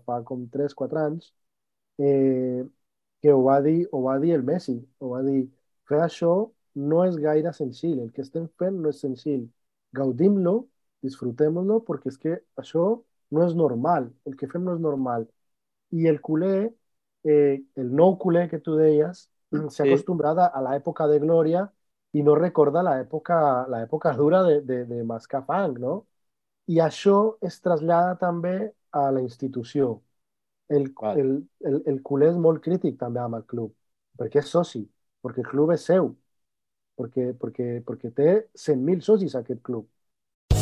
[0.06, 1.32] fa com 3-4 anys
[1.98, 2.64] eh,
[3.22, 5.46] que ho va, dir, ho va dir el Messi, ho va dir
[5.90, 6.34] fer això
[6.76, 9.46] no és gaire senzill, el que estem fent no és senzill,
[9.96, 10.56] gaudim-lo,
[11.04, 12.86] disfrutem-lo, perquè és que això
[13.32, 15.28] no és normal, el que fem no és normal.
[15.92, 16.72] I el culer,
[17.24, 21.66] eh, el nou culer que tu deies, s'ha acostumbrat a l'època de glòria
[22.14, 25.94] i no recorda l'època dura de, de, de mascar fang, no?
[26.68, 28.56] I això es trasllada també
[28.92, 30.02] a la institució.
[30.72, 31.32] El, el,
[31.68, 33.72] el, el culer és molt crític també amb el club,
[34.20, 34.84] perquè és soci,
[35.24, 36.14] perquè el club és seu,
[37.00, 39.88] perquè, perquè, perquè té 100.000 socis aquest club.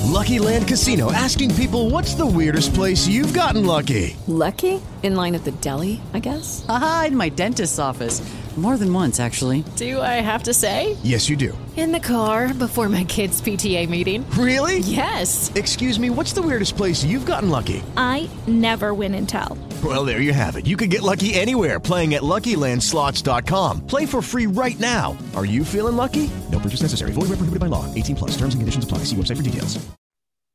[0.09, 4.17] Lucky Land Casino asking people what's the weirdest place you've gotten lucky?
[4.27, 4.81] Lucky?
[5.03, 6.65] In line at the deli, I guess?
[6.67, 8.21] Aha, in my dentist's office.
[8.59, 9.63] More than once, actually.
[9.77, 10.97] Do I have to say?
[11.01, 11.57] Yes, you do.
[11.77, 14.29] In the car before my kids' PTA meeting.
[14.31, 14.79] Really?
[14.79, 15.49] Yes.
[15.55, 17.81] Excuse me, what's the weirdest place you've gotten lucky?
[17.95, 19.57] I never win and tell.
[19.81, 20.67] Well, there you have it.
[20.67, 23.87] You can get lucky anywhere playing at LuckyLandSlots.com.
[23.87, 25.17] Play for free right now.
[25.37, 26.29] Are you feeling lucky?
[26.51, 27.13] No purchase necessary.
[27.13, 27.85] Void where prohibited by law.
[27.95, 28.31] 18 plus.
[28.31, 29.05] Terms and conditions apply.
[29.05, 29.79] See website for details.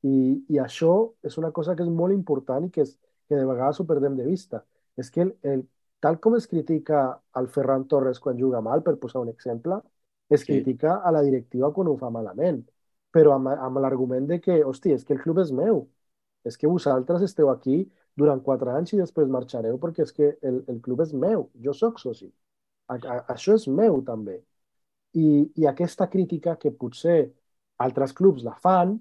[0.04, 3.46] I, I això és una cosa que és molt important i que, és, que de
[3.48, 4.60] vegades ho perdem de vista.
[5.00, 5.64] És que el, el,
[6.04, 7.02] tal com es critica
[7.40, 9.80] al Ferran Torres quan juga mal, per posar un exemple,
[10.28, 10.52] es sí.
[10.52, 12.62] critica a la directiva quan ho fa malament,
[13.14, 15.84] però amb, amb l'argument de que, hosti, és que el club és meu,
[16.44, 17.84] és que vosaltres esteu aquí
[18.16, 21.74] durant quatre anys i després marxareu perquè és que el, el club és meu, jo
[21.76, 22.28] sóc soci.
[22.88, 24.38] A, a, això és meu també.
[25.14, 25.26] I,
[25.62, 27.18] I aquesta crítica que potser
[27.84, 28.98] altres clubs la fan,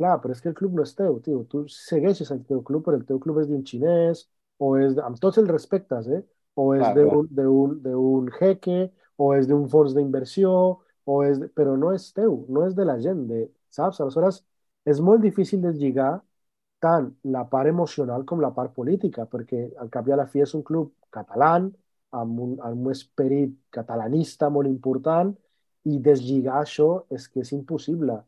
[0.00, 1.42] clar, però és que el club no és teu, tio.
[1.50, 4.24] Tu segueixes el teu club, però el teu club és d'un xinès,
[4.60, 6.22] o amb tots els respectes, eh?
[6.60, 6.84] o és
[7.32, 10.52] d'un jeque, o és d'un fons d'inversió,
[11.04, 14.00] o és de, però no és teu, no és de la gent, de, saps?
[14.04, 14.42] Aleshores,
[14.88, 16.20] és molt difícil de lligar
[16.80, 20.44] tant la part emocional com la part política, perquè al cap i a la fi
[20.44, 21.54] és un club català,
[22.20, 25.32] amb un, amb un esperit catalanista molt important,
[25.88, 28.18] i deslligar això és que és impossible.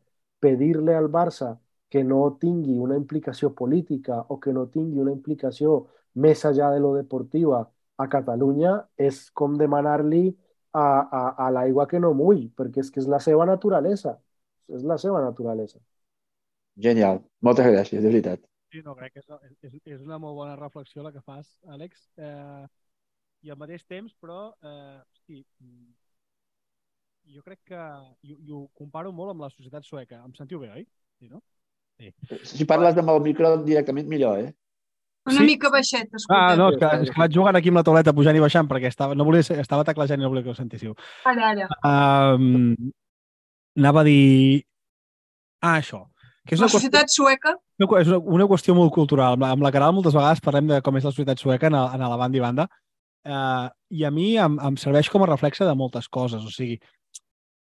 [0.40, 1.52] Pedir-li al Barça
[1.92, 5.74] que no tingui una implicació política o que no tingui una implicació
[6.14, 7.62] més allà de lo deportiva
[7.96, 10.28] a Catalunya és com demanar-li
[10.72, 14.16] a, a, a l'aigua que no mull, perquè és que és la seva naturalesa.
[14.72, 15.80] És la seva naturalesa.
[16.80, 17.20] Genial.
[17.44, 18.44] Moltes gràcies, de veritat.
[18.72, 22.06] Sí, no, crec que és, és, és una molt bona reflexió la que fas, Àlex.
[22.16, 22.64] Eh,
[23.44, 25.42] I al mateix temps, però, eh, hosti,
[27.34, 27.82] jo crec que...
[28.24, 30.22] I, i ho comparo molt amb la societat sueca.
[30.24, 30.86] Em sentiu bé, oi?
[31.20, 31.42] Sí, no?
[32.00, 32.14] Sí.
[32.48, 34.54] Si parles amb el micro directament, millor, eh?
[35.28, 35.46] Una sí?
[35.46, 36.38] mica baixet, escolta.
[36.38, 38.66] Ah, no, és que, és que vaig jugant aquí amb la tauleta, pujant i baixant,
[38.70, 40.96] perquè estava, no volia, estava teclejant i no volia que ho sentíssiu.
[41.30, 41.68] Ara, ara.
[41.86, 42.72] Um,
[43.78, 44.64] anava a dir...
[45.62, 46.02] Ah, això.
[46.42, 47.22] Que és la societat qüestió...
[47.22, 47.54] sueca?
[47.78, 49.36] No, és una, una qüestió molt cultural.
[49.36, 51.78] Amb la, amb la Caral moltes vegades parlem de com és la societat sueca en,
[51.78, 52.66] en la banda i banda,
[53.30, 56.42] uh, i a mi em, em serveix com a reflexe de moltes coses.
[56.42, 56.80] O sigui,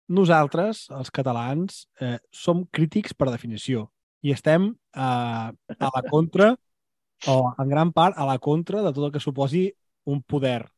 [0.08, 3.88] nosaltres, els catalans, eh, som crítics per definició
[4.24, 6.54] i estem eh, a la contra
[7.26, 9.68] o en gran part a la contra de tot el que suposi
[10.04, 10.68] un poder.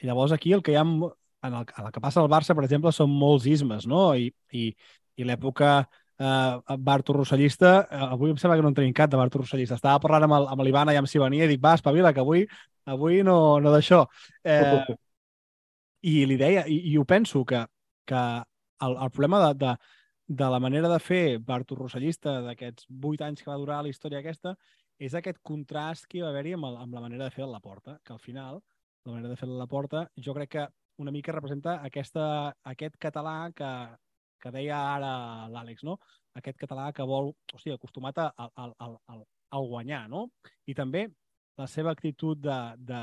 [0.00, 2.56] I llavors aquí el que hi ha, en el, en el que passa al Barça,
[2.56, 4.10] per exemple, són molts ismes, no?
[4.16, 4.70] I, i,
[5.16, 9.20] i l'època eh, Barto Rossellista, eh, avui em sembla que no en tenim cap de
[9.20, 9.78] Barto Rossellista.
[9.78, 12.24] Estava parlant amb, el, amb l'Ivana i amb si venia i dic, va, espavila, que
[12.24, 12.46] avui,
[12.96, 14.04] avui no, no d'això.
[14.44, 14.96] Eh,
[16.10, 17.64] I li deia, i, i ho penso, que,
[18.08, 18.26] que
[18.86, 19.74] el, el problema de, de,
[20.40, 24.24] de la manera de fer Barto Rossellista d'aquests vuit anys que va durar la història
[24.24, 24.56] aquesta
[25.00, 27.60] és aquest contrast que hi va haver-hi amb, el, amb la manera de fer la
[27.64, 28.60] porta, que al final,
[29.06, 30.66] la manera de fer la porta, jo crec que
[31.00, 32.24] una mica representa aquesta,
[32.72, 33.70] aquest català que,
[34.42, 35.12] que deia ara
[35.52, 35.96] l'Àlex, no?
[36.36, 39.16] Aquest català que vol, sigui, acostumat a, a, a, a,
[39.56, 40.26] al guanyar, no?
[40.68, 41.06] I també
[41.60, 43.00] la seva actitud de, de,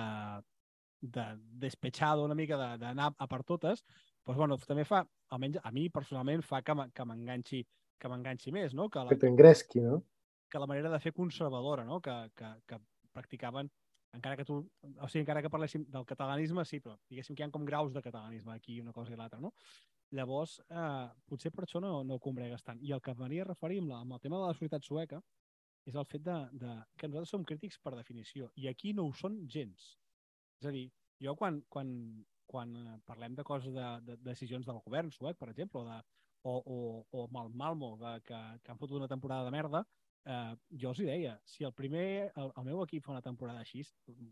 [1.01, 1.25] de
[1.65, 3.81] despechado una mica, d'anar a per totes,
[4.21, 5.01] doncs, bueno, també fa,
[5.33, 7.65] almenys a mi personalment, fa que m'enganxi
[7.97, 8.91] que m'enganxi més, no?
[8.93, 10.03] Que la, Que t'engresqui, no?
[10.49, 11.99] Que la manera de fer conservadora, no?
[12.01, 12.79] Que, que, que
[13.12, 13.69] practicaven,
[14.13, 17.47] encara que tu, o sigui, encara que parléssim del catalanisme, sí, però diguéssim que hi
[17.47, 19.53] ha com graus de catalanisme aquí, una cosa i l'altra, no?
[20.15, 22.79] Llavors, eh, potser per això no, no combregues tant.
[22.79, 25.19] I el que venia a referir amb, la, amb el tema de la societat sueca
[25.88, 29.13] és el fet de, de que nosaltres som crítics per definició, i aquí no ho
[29.15, 29.91] són gens.
[30.62, 30.88] És a dir,
[31.23, 31.91] jo quan, quan,
[32.47, 32.73] quan
[33.07, 36.79] parlem de coses de, de, decisions del govern suec, per exemple, o, de, o, o,
[37.12, 39.83] o amb el Malmo, de, que, que han fotut una temporada de merda,
[40.25, 43.62] eh, jo els hi deia, si el primer, el, el meu equip fa una temporada
[43.63, 43.84] així,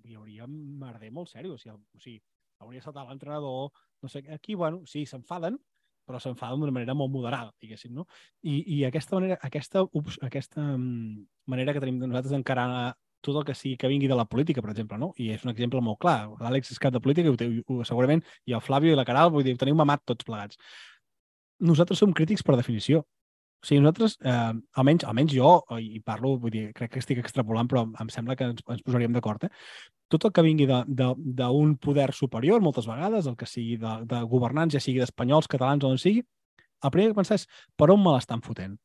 [0.05, 1.55] hi hauria merder molt sèrio.
[1.55, 2.19] O sigui, o sigui
[2.63, 3.71] hauria saltat l'entrenador,
[4.01, 5.57] no sé, aquí, bueno, sí, s'enfaden,
[6.05, 8.05] però s'enfaden d'una manera molt moderada, diguéssim, no?
[8.45, 12.67] I, i aquesta manera, aquesta, ups, aquesta um, manera que tenim de nosaltres d'encarar
[13.25, 15.11] tot el que sigui que vingui de la política, per exemple, no?
[15.17, 16.19] I és un exemple molt clar.
[16.43, 19.07] L'Àlex és cap de política, i ho, té, ho, segurament, i el Flavio i la
[19.07, 20.59] Caral, vull dir, ho teniu mamat tots plegats.
[21.65, 23.01] Nosaltres som crítics per definició.
[23.65, 27.65] O sigui, nosaltres, eh, almenys, almenys jo, i parlo, vull dir, crec que estic extrapolant,
[27.71, 29.49] però em sembla que ens, ens posaríem d'acord, eh?
[30.13, 34.77] Tot el que vingui d'un poder superior, moltes vegades, el que sigui de, de governants,
[34.77, 36.21] ja sigui d'espanyols, catalans, o on sigui,
[36.85, 38.77] el primer que pensar és per on me l'estan fotent?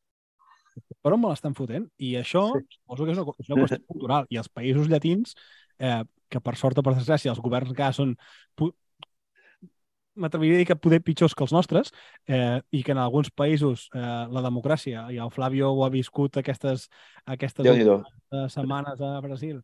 [1.05, 1.85] Per on me l'estan fotent?
[2.01, 2.65] I això sí.
[2.79, 4.25] suposo que és una, és una qüestió cultural.
[4.33, 5.37] I els països llatins,
[5.77, 8.15] eh, que per sort o per desgràcia els governs encara són
[10.15, 11.91] m'atreviria a dir que poder pitjors que els nostres
[12.27, 16.41] eh, i que en alguns països eh, la democràcia, i el Flavio ho ha viscut
[16.41, 16.87] aquestes,
[17.25, 17.83] aquestes
[18.53, 19.61] setmanes a Brasil,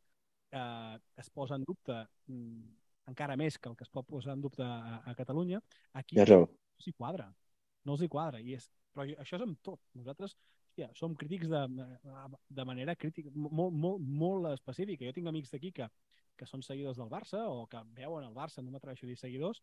[0.51, 2.63] eh, es posa en dubte mm,
[3.11, 5.61] encara més que el que es pot posar en dubte a, a Catalunya,
[5.93, 6.45] aquí Ja no
[6.83, 7.31] s'hi quadra.
[7.87, 8.39] No els hi quadra.
[8.43, 9.79] I és, però això és amb tot.
[9.97, 10.35] Nosaltres
[10.77, 11.61] hòstia, som crítics de,
[12.49, 15.05] de manera crítica, molt, molt, molt específica.
[15.05, 15.87] Jo tinc amics d'aquí que,
[16.37, 19.61] que són seguidors del Barça o que veuen el Barça, no m'atreveixo a dir seguidors,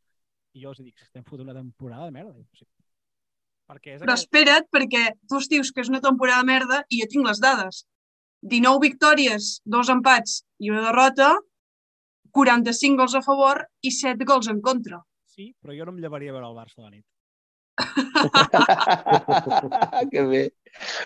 [0.55, 2.35] i jo els dic, estem fotent una temporada de merda.
[2.57, 2.67] Sí.
[3.71, 7.01] Perquè és Però espera't, perquè tu es dius que és una temporada de merda i
[7.03, 7.85] jo tinc les dades.
[8.45, 11.33] 19 victòries, dos empats i una derrota,
[12.37, 15.01] 45 gols a favor i 7 gols en contra.
[15.35, 17.05] Sí, però jo no em llevaria a veure el Barça a la nit.
[20.13, 20.43] que bé.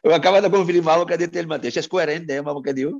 [0.04, 1.78] Ho acaba de confirmar el que ha dit ell mateix.
[1.80, 2.98] És coherent, eh, amb el que diu.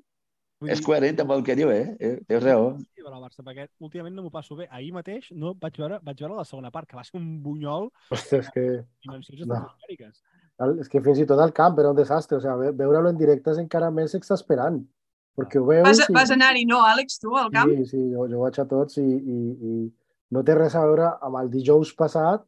[0.62, 1.96] Vull és coherent amb el que diu, eh?
[1.98, 2.70] eh tens raó.
[3.08, 4.66] Sí, el Barça, perquè últimament no m'ho passo bé.
[4.70, 7.88] Ahir mateix no vaig veure, vaig veure la segona part, que va ser un bunyol
[8.12, 8.84] és que...
[9.04, 9.54] dimensions No.
[9.54, 10.22] estratosfèriques.
[10.60, 12.38] El- És que fins i tot al camp era un desastre.
[12.38, 14.80] O sigui, ve- veure-lo en directe és encara més exasperant.
[15.38, 15.86] Perquè ho veus...
[15.86, 17.70] Vas, i- vas anar-hi, no, Àlex, tu, al camp?
[17.70, 19.38] Sí, sí, jo, jo vaig a tots i, i,
[19.70, 19.74] i
[20.34, 22.42] no té res a veure amb el dijous passat.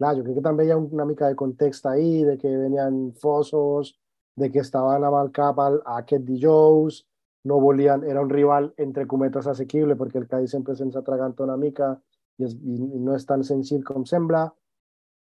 [0.00, 3.12] Clar, jo crec que també hi ha una mica de context ahí, de que venien
[3.20, 3.92] fosos,
[4.40, 7.02] de que estaven amb el cap al, a aquest dijous,
[7.44, 11.56] no volien, era un rival entre cometes assequible perquè el Cádiz sempre se'ns atraganta una
[11.56, 11.92] mica
[12.38, 14.44] i, és, i, no és tan senzill com sembla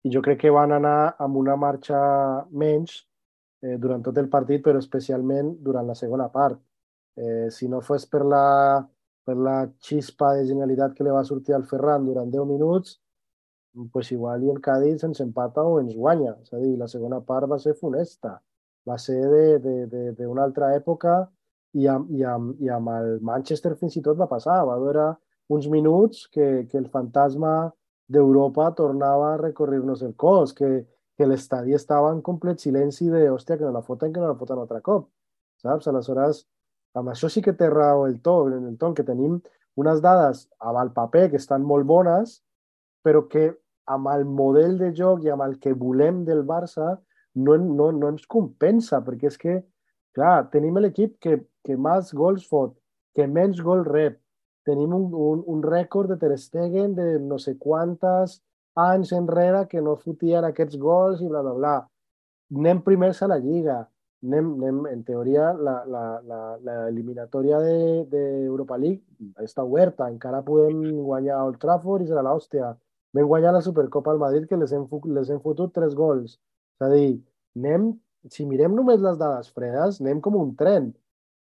[0.06, 1.98] i jo crec que van anar amb una marxa
[2.50, 3.00] menys
[3.62, 6.60] eh, durant tot el partit, però especialment durant la segona part.
[7.16, 8.44] Eh, si no fos per la,
[9.26, 13.00] per la xispa de genialitat que li va sortir al Ferran durant 10 minuts,
[13.92, 16.36] pues igual i el Cádiz ens empata o ens guanya.
[16.42, 18.36] És a dir, la segona part va ser funesta.
[18.88, 21.16] Va ser de- de- de- d'una altra època
[21.74, 24.62] i amb, i, amb, i amb el Manchester fins i tot va passar.
[24.68, 25.10] Va veure
[25.52, 27.70] uns minuts que, que el fantasma
[28.08, 33.58] d'Europa tornava a recorrir-nos el cos, que, que l'estadi estava en complet silenci de, hòstia,
[33.58, 35.08] que no la foten, que no la foten altre cop.
[35.62, 35.88] Saps?
[35.90, 36.44] Aleshores,
[36.96, 39.40] amb això sí que té raó el to, en el ton, que tenim
[39.76, 42.40] unes dades amb el paper que estan molt bones,
[43.04, 43.50] però que
[43.86, 46.96] amb el model de joc i amb el que volem del Barça
[47.36, 49.58] no, no, no ens compensa, perquè és que,
[50.16, 52.76] clar, tenim l'equip que, que més gols fot,
[53.16, 54.20] que menys gol rep,
[54.66, 58.40] tenim un, un, un rècord de Ter Stegen de no sé quantes
[58.76, 61.76] anys enrere que no fotien aquests gols i bla, bla, bla.
[62.54, 63.78] Anem primers a la Lliga,
[64.26, 67.78] anem, anem en teoria, la, la, la, la eliminatòria de,
[68.10, 68.22] de
[68.82, 69.02] League
[69.42, 72.74] està oberta, encara podem guanyar Old Trafford i serà l'hòstia.
[73.16, 74.84] Vam guanyar la Supercopa al Madrid que les hem,
[75.16, 76.36] les hem fotut tres gols.
[76.76, 77.16] És a dir,
[77.56, 77.94] anem,
[78.28, 80.92] si mirem només les dades fredes, anem com un tren,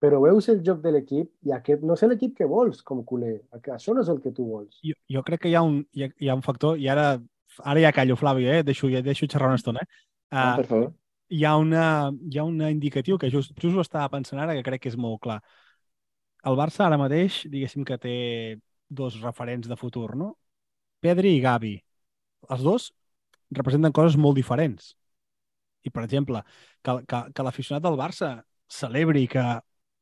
[0.02, 3.36] però veus el joc de l'equip i aquest no és l'equip que vols com culer.
[3.74, 4.80] Això no és el que tu vols.
[4.82, 7.12] Jo, jo crec que hi ha un, hi ha, hi ha un factor, i ara,
[7.62, 8.64] ara ja callo, Flavi, eh?
[8.66, 9.86] deixo, ja deixo xerrar una estona.
[9.86, 10.10] Eh?
[10.34, 10.90] Ah, per favor.
[11.30, 14.66] hi ha, una, hi ha un indicatiu que just, just ho estava pensant ara que
[14.66, 15.38] crec que és molt clar.
[16.50, 18.18] El Barça ara mateix, diguéssim que té
[18.90, 20.34] dos referents de futur, no?
[20.98, 21.76] Pedri i Gavi.
[22.50, 22.90] Els dos
[23.54, 24.96] representen coses molt diferents.
[25.86, 26.42] I, per exemple,
[26.82, 29.44] que, que, que l'aficionat del Barça celebri que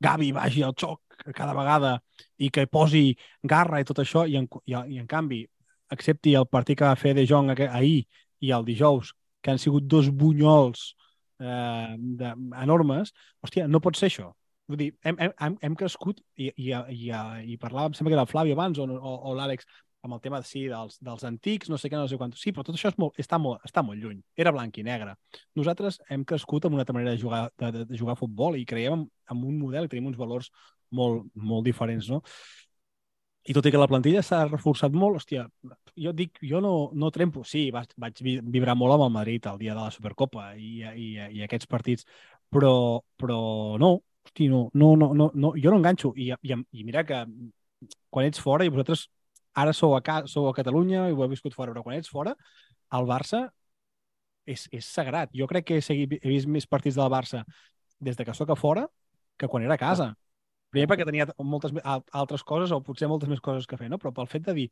[0.00, 1.00] Gavi vagi al xoc
[1.36, 1.98] cada vegada
[2.38, 5.44] i que posi garra i tot això, i en, i, i en canvi
[5.92, 8.06] accepti el partit que va fer De Jong ahir
[8.40, 10.94] i el dijous, que han sigut dos bunyols
[11.40, 12.32] eh, de,
[12.62, 13.12] enormes,
[13.44, 14.30] hòstia, no pot ser això.
[14.70, 17.10] Vull dir, hem, hem, hem crescut i, i, i,
[17.52, 19.66] i parlàvem, sembla que era el Flavi abans o, o, o l'Àlex,
[20.02, 22.32] amb el tema sí, dels, dels antics, no sé què, no sé quant.
[22.38, 24.20] Sí, però tot això és molt, està, molt, està molt lluny.
[24.40, 25.14] Era blanc i negre.
[25.58, 28.56] Nosaltres hem crescut amb una altra manera de jugar, de, de, de jugar a futbol
[28.56, 30.50] i creiem en, en un model i tenim uns valors
[30.96, 32.22] molt, molt diferents, no?
[33.48, 35.46] I tot i que la plantilla s'ha reforçat molt, hòstia,
[36.04, 37.44] jo dic, jo no, no trempo.
[37.48, 41.06] Sí, vaig, vaig vibrar molt amb el Madrid el dia de la Supercopa i, i,
[41.38, 42.04] i aquests partits,
[42.52, 43.40] però, però
[43.80, 43.94] no,
[44.26, 46.12] hosti, no, no, no, no, no, jo no enganxo.
[46.16, 47.24] I, i, i mira que
[48.12, 49.08] quan ets fora i vosaltres
[49.54, 52.10] ara sou a, ca, sou a Catalunya i ho heu viscut fora, però quan ets
[52.10, 52.34] fora,
[52.96, 53.48] el Barça
[54.46, 55.30] és, és sagrat.
[55.36, 57.44] Jo crec que he, seguit, he vist més partits del Barça
[58.00, 58.86] des de que sóc a fora
[59.38, 60.12] que quan era a casa.
[60.70, 63.98] Primer perquè tenia moltes altres coses o potser moltes més coses que fer, no?
[63.98, 64.68] però pel fet de dir,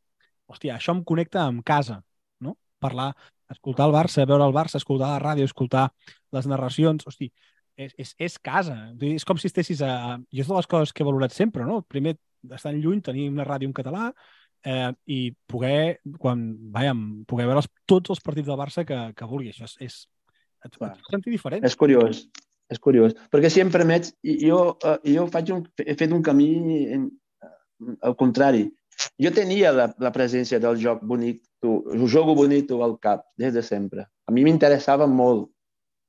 [0.47, 1.99] hòstia, això em connecta amb casa,
[2.45, 2.55] no?
[2.79, 3.11] Parlar,
[3.51, 5.89] escoltar el Barça, veure el Barça, escoltar la ràdio, escoltar
[6.37, 7.33] les narracions, hosti,
[7.79, 8.77] és, és, és casa.
[9.11, 10.19] És com si estessis a...
[10.31, 11.81] Jo és de les coses que he valorat sempre, no?
[11.91, 12.15] Primer,
[12.55, 14.13] estar lluny, tenir una ràdio en català,
[14.65, 15.19] eh, i
[15.51, 16.45] poder, quan,
[16.75, 19.53] vàiem, poder veure els, tots els partits del Barça que, que vulgui.
[19.53, 19.99] Això és, és
[20.67, 21.65] et, et sentir diferent.
[21.67, 22.25] És curiós,
[22.73, 23.15] és curiós.
[23.33, 26.51] Perquè si em permets, jo, uh, jo faig un, he fet un camí
[26.97, 27.09] en,
[28.03, 28.67] al contrari.
[29.23, 33.63] Jo tenia la, la presència del joc bonic, el joc bonic al cap, des de
[33.63, 34.09] sempre.
[34.27, 35.47] A mi m'interessava molt.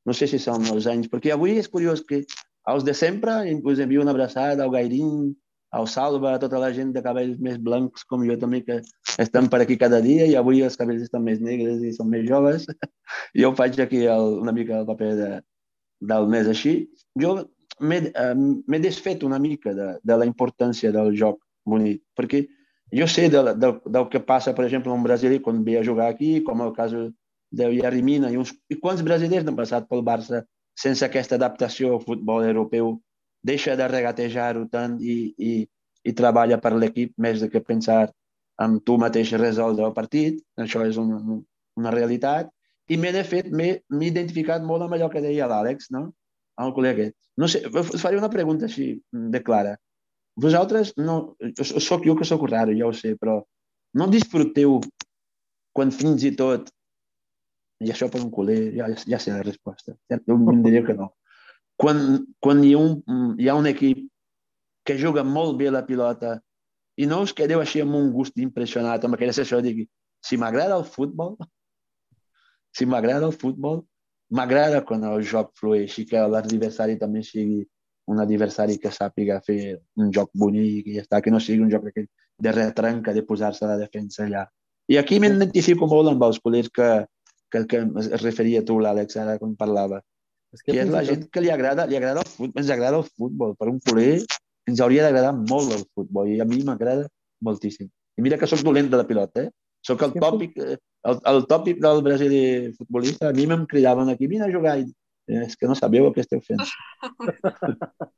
[0.08, 2.24] No sé si són els anys, perquè avui és curiós que
[2.70, 5.36] els de sempre, us envio una abraçada al Gairín,
[5.72, 8.80] al Salva, a tota la gent de cabells més blancs com jo també, que
[9.22, 12.26] estan per aquí cada dia i avui els cabells estan més negres i són més
[12.30, 12.66] joves.
[13.42, 15.30] jo faig aquí el, una mica el paper de,
[16.14, 16.76] del mes així,
[17.22, 17.38] jo
[17.80, 22.44] m'he desfet una mica de, de la importància del joc bonic, perquè
[22.92, 26.10] jo sé del, del, del que passa, per exemple, en Brasil quan ve a jugar
[26.10, 30.44] aquí, com el cas de Villarrimina, i, uns, i quants brasilers han passat pel Barça
[30.80, 32.98] sense aquesta adaptació al futbol europeu,
[33.46, 35.52] deixa de regatejar-ho tant i, i,
[36.04, 38.08] i treballa per l'equip més de que pensar
[38.60, 41.20] en tu mateix resoldre el partit, això és una,
[41.80, 42.50] una realitat,
[42.90, 46.10] i m'he de fet, m'he identificat molt amb allò que deia l'Àlex, no?
[46.60, 47.16] El col·lega aquest.
[47.40, 48.90] No sé, us faré una pregunta així
[49.36, 49.78] de clara.
[50.40, 53.38] Vosaltres, no, sóc jo que sóc raro, ja ho sé, però
[54.00, 54.80] no disfruteu
[55.76, 56.68] quan fins i tot,
[57.80, 61.14] i això per un culer, ja, ja sé la resposta, ja, em diria que no.
[61.80, 64.04] Quan, quan hi, ha un, hi ha un equip
[64.84, 66.36] que juga molt bé la pilota
[67.00, 69.72] i no us quedeu així amb un gust impressionat, amb aquella sessió de
[70.20, 71.38] si m'agrada el futbol,
[72.76, 73.86] si m'agrada el futbol,
[74.36, 77.64] m'agrada quan el joc flueix i que l'adversari també sigui
[78.10, 81.72] un adversari que sàpiga fer un joc bonic i ja està, que no sigui un
[81.72, 84.46] joc de retranca, de posar-se a la defensa allà.
[84.90, 86.90] I aquí m'identifico molt amb els col·legs que,
[87.54, 90.02] que, que es referia tu, l'Àlex, ara quan parlava.
[90.56, 93.02] És que I és la gent que li agrada, li agrada el futbol, ens agrada
[93.02, 93.56] el futbol.
[93.60, 94.14] Per un col·ler
[94.70, 97.08] ens hauria d'agradar molt el futbol i a mi m'agrada
[97.46, 97.90] moltíssim.
[98.18, 99.52] I mira que sóc dolent de la pilota, eh?
[99.86, 102.42] Sóc el tòpic, el, el tòpic del brasili
[102.76, 103.30] futbolista.
[103.30, 104.80] A mi me'm cridaven aquí, vine a jugar.
[104.82, 104.90] I,
[105.30, 106.66] és que no sabeu el que esteu fent.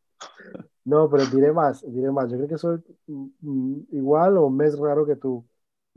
[0.91, 2.29] No, però diré més, diré més.
[2.31, 5.35] Jo crec que soc mm, igual o més raro que tu.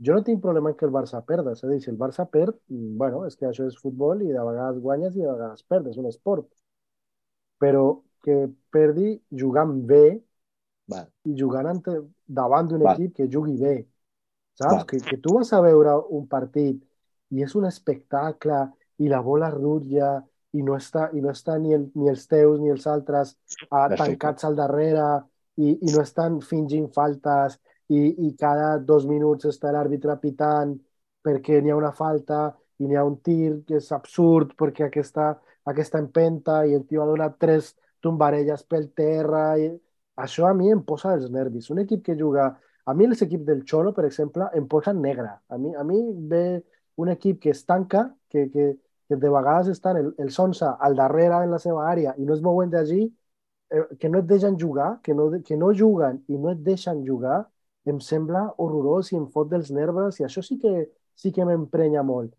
[0.03, 1.53] Jo no tinc problema en que el Barça perda.
[1.55, 4.31] És a dir, si el Barça perd, mm, bueno, és que això és futbol i
[4.31, 6.47] de vegades guanyes i de vegades perdes, és un esport.
[7.59, 10.19] Però que perdi jugant bé
[10.89, 11.07] Val.
[11.25, 13.85] i jugant ante, davant d'un equip que jugui bé
[14.55, 14.85] saps?
[14.85, 16.81] Que, que tu vas a veure un partit
[17.35, 18.63] i és un espectacle
[19.03, 20.17] i la bola rutlla
[20.55, 23.35] i no està, i no està ni, el, ni els teus ni els altres
[23.69, 25.07] ah, tancats al darrere
[25.59, 27.59] i, i no estan fingint faltes
[27.89, 30.75] i, i cada dos minuts està l'àrbitre pitant
[31.25, 32.47] perquè n'hi ha una falta
[32.79, 35.33] i n'hi ha un tir que és absurd perquè aquesta,
[35.71, 39.69] aquesta empenta i el tio ha tres tombarelles pel terra i
[40.15, 41.69] a mi em posa els nervis.
[41.69, 42.53] Un equip que juga
[42.85, 45.31] a mi els equips del Xolo, per exemple, em posen negre.
[45.49, 46.63] A mi, a mi ve
[46.97, 48.77] un equip que es tanca, que, que,
[49.09, 52.35] que de vegades estan el, els 11 al darrere en la seva àrea i no
[52.35, 53.07] es mouen d'allí,
[53.71, 57.01] eh, que no et deixen jugar, que no, que no juguen i no et deixen
[57.07, 57.41] jugar,
[57.91, 62.03] em sembla horrorós i em fot dels nerves i això sí que, sí que m'emprenya
[62.03, 62.33] molt.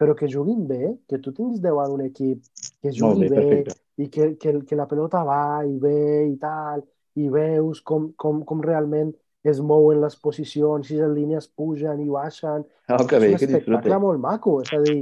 [0.00, 2.44] Però que juguin bé, que tu tinguis davant un equip
[2.80, 6.84] que jugui bé, bé i que, que, que la pelota va i ve i tal,
[7.20, 12.08] i veus com, com, com realment es mouen les posicions, si les línies pugen i
[12.12, 12.64] baixen.
[12.92, 14.98] Oh, que bé, és un espectacle molt maco, és a dir,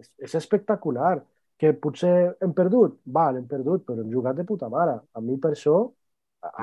[0.00, 1.18] és, és espectacular.
[1.56, 4.98] Que potser hem perdut, val, hem perdut, però hem jugat de puta mare.
[5.16, 5.78] A mi per això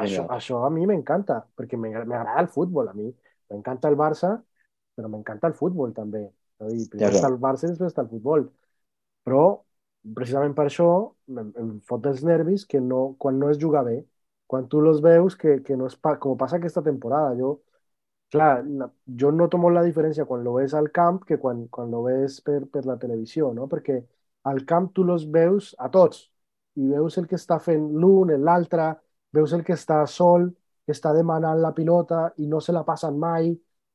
[0.03, 2.89] Això, això a mi m'encanta, perquè m'agrada el futbol.
[2.89, 3.07] A mi
[3.51, 4.33] m'encanta el Barça,
[4.95, 6.23] però m'encanta el futbol també.
[6.27, 8.47] És a dir, primer Ja, està el Barça i després està el futbol.
[9.27, 9.43] Però,
[10.17, 10.87] precisament per això,
[11.37, 13.97] em, fot dels nervis que no, quan no es juga bé,
[14.47, 17.35] quan tu los veus que, que no es pa, com passa aquesta temporada.
[17.39, 17.55] Jo,
[18.31, 18.89] clar, la-
[19.21, 22.39] jo noto molt la diferència quan lo ves al camp que quan, quan lo ves
[22.41, 23.67] per, per la televisió, no?
[23.69, 23.99] Perquè
[24.51, 26.29] al camp tu los veus a tots
[26.75, 28.87] i veus el que està fent l'un, l'altre,
[29.33, 30.49] veus el que està sol,
[30.85, 33.51] que està demanant la pilota i no se la passen mai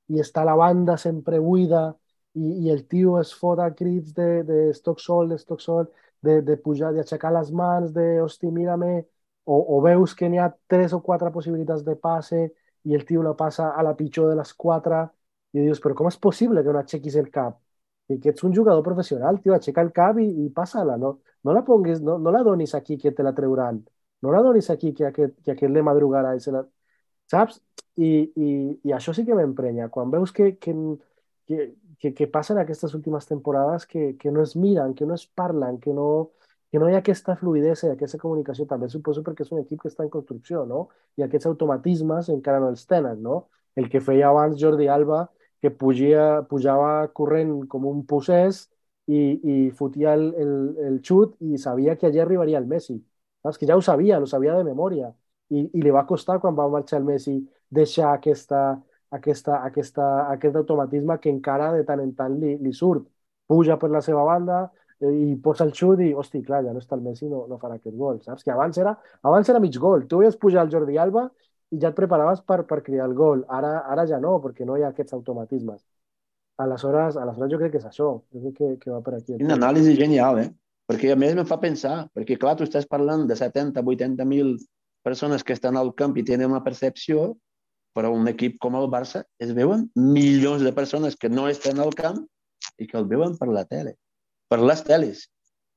[0.09, 1.83] i està la banda sempre buida
[2.35, 5.89] i, i el tio es fot a crits de, de estoc sol, d'estoc sol,
[6.23, 9.05] de, de pujar, d'aixecar les mans, de hosti, mírame,
[9.45, 12.41] o, o veus que n'hi ha tres o quatre possibilitats de passe
[12.89, 15.05] i el tio la passa a la pitjor de les quatre
[15.53, 17.57] i dius, però com és possible que no aixequis el cap?
[18.09, 21.55] I que ets un jugador professional, tio, aixeca el cap i, i passa-la, no, no
[21.57, 23.83] la ponguis, no, no la donis aquí que te la treuran,
[24.23, 26.65] no la donis aquí que que madrugarà i se la...
[27.31, 27.61] Saps?
[27.97, 28.49] I, i,
[28.89, 29.89] i això sí que m'emprenya.
[29.91, 30.73] Quan veus que, que,
[31.47, 35.27] que, que, que passen aquestes últimes temporades que, que no es miren, que no es
[35.27, 36.31] parlen, que no,
[36.71, 39.83] que no hi ha aquesta fluidesa i aquesta comunicació, també suposo perquè és un equip
[39.83, 40.89] que està en construcció, no?
[41.17, 43.47] I aquests automatismes encara no els tenen, no?
[43.77, 45.27] El que feia abans Jordi Alba,
[45.63, 48.67] que pugia, pujava corrent com un possès
[49.09, 50.53] i, i fotia el, el,
[50.89, 52.99] el xut i sabia que allà arribaria el Messi.
[53.43, 53.59] Saps?
[53.59, 55.13] Que ja ho sabia, ho sabia de memòria.
[55.49, 57.39] I, i li va costar quan va marxar el Messi
[57.73, 58.63] deixar aquesta,
[59.11, 63.07] aquesta, aquesta, aquest automatisme que encara de tant en tant li, li surt.
[63.49, 64.63] Puja per la seva banda
[65.01, 67.61] eh, i posa el xut i, hosti, clar, ja no està el Messi, no, no
[67.63, 68.45] farà aquest gol, saps?
[68.45, 70.05] Que abans era, abans era mig gol.
[70.09, 71.29] Tu veies pujar el Jordi Alba
[71.73, 73.45] i ja et preparaves per, per criar el gol.
[73.49, 75.81] Ara, ara ja no, perquè no hi ha aquests automatismes.
[76.59, 78.15] Aleshores, aleshores jo crec que és això.
[78.35, 79.37] Jo crec que, que va per aquí.
[79.39, 80.49] Una anàlisi genial, eh?
[80.89, 84.55] Perquè a més em fa pensar, perquè clar, tu estàs parlant de 70, 80 mil
[85.05, 87.35] persones que estan al camp i tenen una percepció,
[87.97, 91.95] però un equip com el Barça es veuen milions de persones que no estan al
[91.99, 92.23] camp
[92.79, 93.97] i que el veuen per la tele,
[94.49, 95.27] per les teles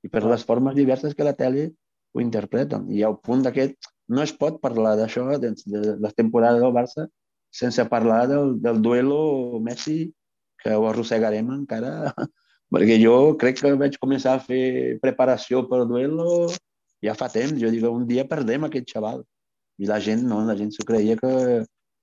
[0.06, 1.72] i per les formes diverses que la tele
[2.14, 2.88] ho interpreten.
[2.92, 7.08] I al punt d'aquest no es pot parlar d'això, de, de les temporades del Barça,
[7.52, 10.14] sense parlar del, del duelo Messi,
[10.62, 12.14] que ho arrossegarem encara,
[12.72, 16.50] perquè jo crec que vaig començar a fer preparació per duelo
[17.04, 17.60] ja fa temps.
[17.60, 19.24] Jo dic, un dia perdem aquest xaval.
[19.82, 21.32] I la gent no, la gent s'ho creia que,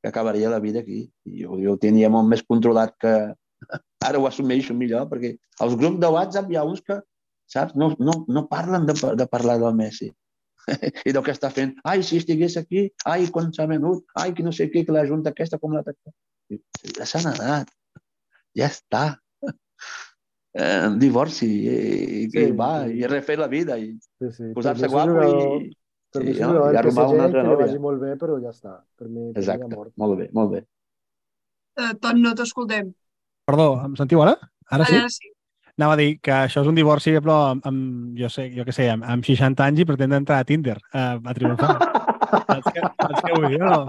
[0.02, 1.04] que acabaria la vida aquí.
[1.28, 3.14] I jo, jo ho tenia molt més controlat que...
[4.06, 5.32] Ara ho assumeixo millor, perquè
[5.64, 7.00] als grups de WhatsApp hi ha uns que,
[7.50, 10.12] saps, no, no, no parlen de, de parlar del Messi.
[11.08, 14.46] I del que està fent, ai, si estigués aquí, ai, quan s'ha venut, ai, que
[14.46, 15.82] no sé què, que la junta aquesta, com la...
[16.94, 17.72] Ja s'ha anat,
[18.56, 19.02] ja està.
[20.58, 21.74] Eh, divorci, i,
[22.24, 22.96] i Sí, va, sí.
[22.98, 24.48] i refer la vida, i Sí, sí.
[24.56, 25.74] posar-se guapo jugador- i,
[26.10, 26.72] Per sí, no?
[26.72, 27.66] i arrumar PSG una altra que nòvia.
[27.66, 28.72] vagi molt bé, però ja està.
[28.98, 29.92] Per mi, Exacte, mort.
[29.96, 30.64] molt bé, molt bé.
[31.78, 32.88] Eh, tot no t'escoltem.
[33.46, 34.34] Perdó, em sentiu ara?
[34.70, 34.96] Ara sí?
[34.96, 35.30] Ara sí.
[35.78, 38.72] Anava a dir que això és un divorci, però amb, amb jo sé, jo què
[38.74, 41.76] sé, amb, amb 60 anys i pretén entrar a Tinder uh, a triomfar.
[42.48, 43.86] saps, què, saps què vull dir, no?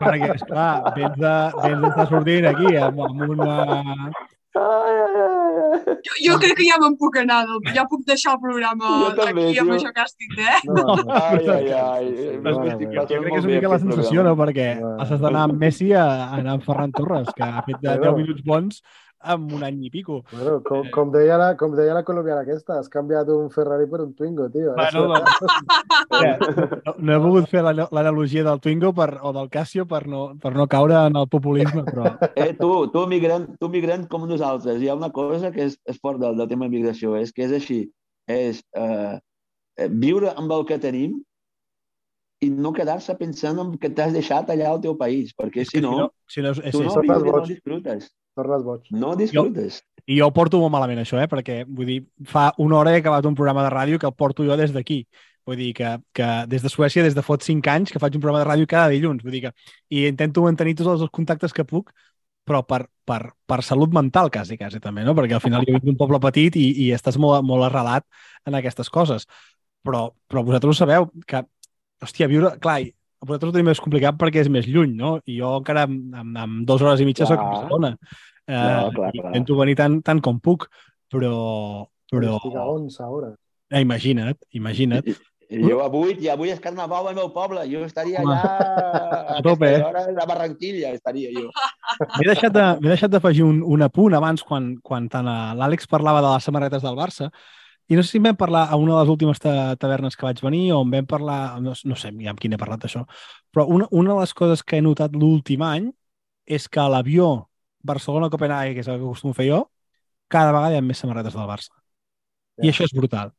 [0.00, 4.10] Perquè, esclar, vens de- vens d'estar sortint aquí amb, amb una...
[4.54, 7.40] Jo, jo crec que ja me'n puc anar,
[7.74, 9.78] ja puc deixar el programa Jo també, aquí amb tio.
[9.80, 10.60] això que has dit, eh?
[10.68, 12.10] No, no, Ai, ai, ai.
[12.14, 14.28] Que passant jo crec que és una mica la sensació, programa.
[14.30, 14.36] no?
[14.44, 14.68] Perquè
[15.00, 18.12] passes d'anar amb Messi a, a anar amb Ferran Torres, que ha fet de Bueno.
[18.14, 18.82] 10 minuts bons
[19.24, 20.20] amb un any i pico.
[20.32, 24.00] Bueno, com, com, deia la, com deia la colombiana aquesta, has canviat un Ferrari per
[24.04, 24.74] un Twingo, tio.
[24.76, 25.40] Bueno, doncs,
[26.86, 30.24] no, no he volgut fer l'ana- l'analogia del Twingo per, o del Casio per no,
[30.40, 32.14] per no caure en el populisme, però...
[32.44, 36.00] Eh, tu, tu, migrant, tu migrant com nosaltres, hi ha una cosa que és, és
[36.02, 37.78] fort del, del tema de migració, és que és així,
[38.30, 39.14] és eh,
[39.78, 41.20] eh, viure amb el que tenim
[42.44, 46.10] i no quedar-se pensant en que t'has deixat allà al teu país, perquè si no,
[46.30, 48.08] si no és, és, tu és, no vius i no disfrutes.
[48.34, 48.88] Tornes boig.
[48.90, 49.82] No disfrutes.
[50.10, 51.28] I jo ho porto molt malament, això, eh?
[51.30, 54.44] perquè vull dir, fa una hora he acabat un programa de ràdio que el porto
[54.44, 55.04] jo des d'aquí.
[55.46, 58.24] Vull dir que, que des de Suècia, des de fot 5 anys, que faig un
[58.24, 59.22] programa de ràdio cada dilluns.
[59.22, 59.54] Vull dir que,
[59.92, 61.92] I intento mantenir tots els contactes que puc,
[62.48, 65.14] però per, per, per salut mental, quasi, quasi, també, no?
[65.16, 68.04] Perquè al final jo vinc d'un poble petit i, i estàs molt, molt arrelat
[68.48, 69.28] en aquestes coses.
[69.84, 71.44] Però, però vosaltres ho sabeu, que,
[72.02, 72.54] hòstia, viure...
[72.62, 75.16] Clar, i a vosaltres ho tenim més complicat perquè és més lluny, no?
[75.26, 77.46] I jo encara amb, amb, amb dues hores i mitja soc a.
[77.54, 77.94] Barcelona.
[78.44, 79.30] Eh, Clar, clar, clar.
[79.32, 80.66] Intento venir tant, tant com puc,
[81.12, 81.86] però...
[82.12, 83.38] però Estic a 11 hores.
[83.72, 85.08] eh, imagina't, imagina't.
[85.54, 89.42] I jo avui, i avui és carnaval al meu poble, jo estaria Home, allà a
[89.44, 89.82] tope, eh?
[89.84, 91.50] hora a Barranquilla, estaria jo.
[92.18, 96.30] M'he deixat de- d'afegir un, un apunt abans quan, quan tant a l'Àlex parlava de
[96.32, 97.28] les samarretes del Barça,
[97.88, 100.24] I no sé si en vam parlar a una de les últimes ta tavernes que
[100.24, 103.04] vaig venir o en vam parlar, no, no sé amb qui he parlat d'això,
[103.52, 105.90] però una, una de les coses que he notat l'últim any
[106.46, 107.48] és que l'avió
[107.84, 109.62] Barcelona-Copenhague, que és el que acostumo a fer jo,
[110.32, 111.74] cada vegada hi ha més samarretes del Barça.
[112.56, 112.64] Ja.
[112.64, 113.34] I això és brutal.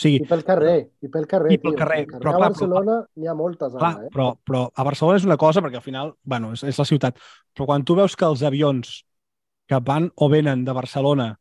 [0.00, 1.78] sigui, I pel carrer, i pel carrer, I pel tio.
[1.82, 4.12] carrer, Pel però a Barcelona n'hi ha moltes, Clar, ara, eh?
[4.14, 7.18] però, però a Barcelona és una cosa, perquè al final, bueno, és, és la ciutat.
[7.52, 9.02] Però quan tu veus que els avions
[9.68, 11.34] que van o venen de Barcelona,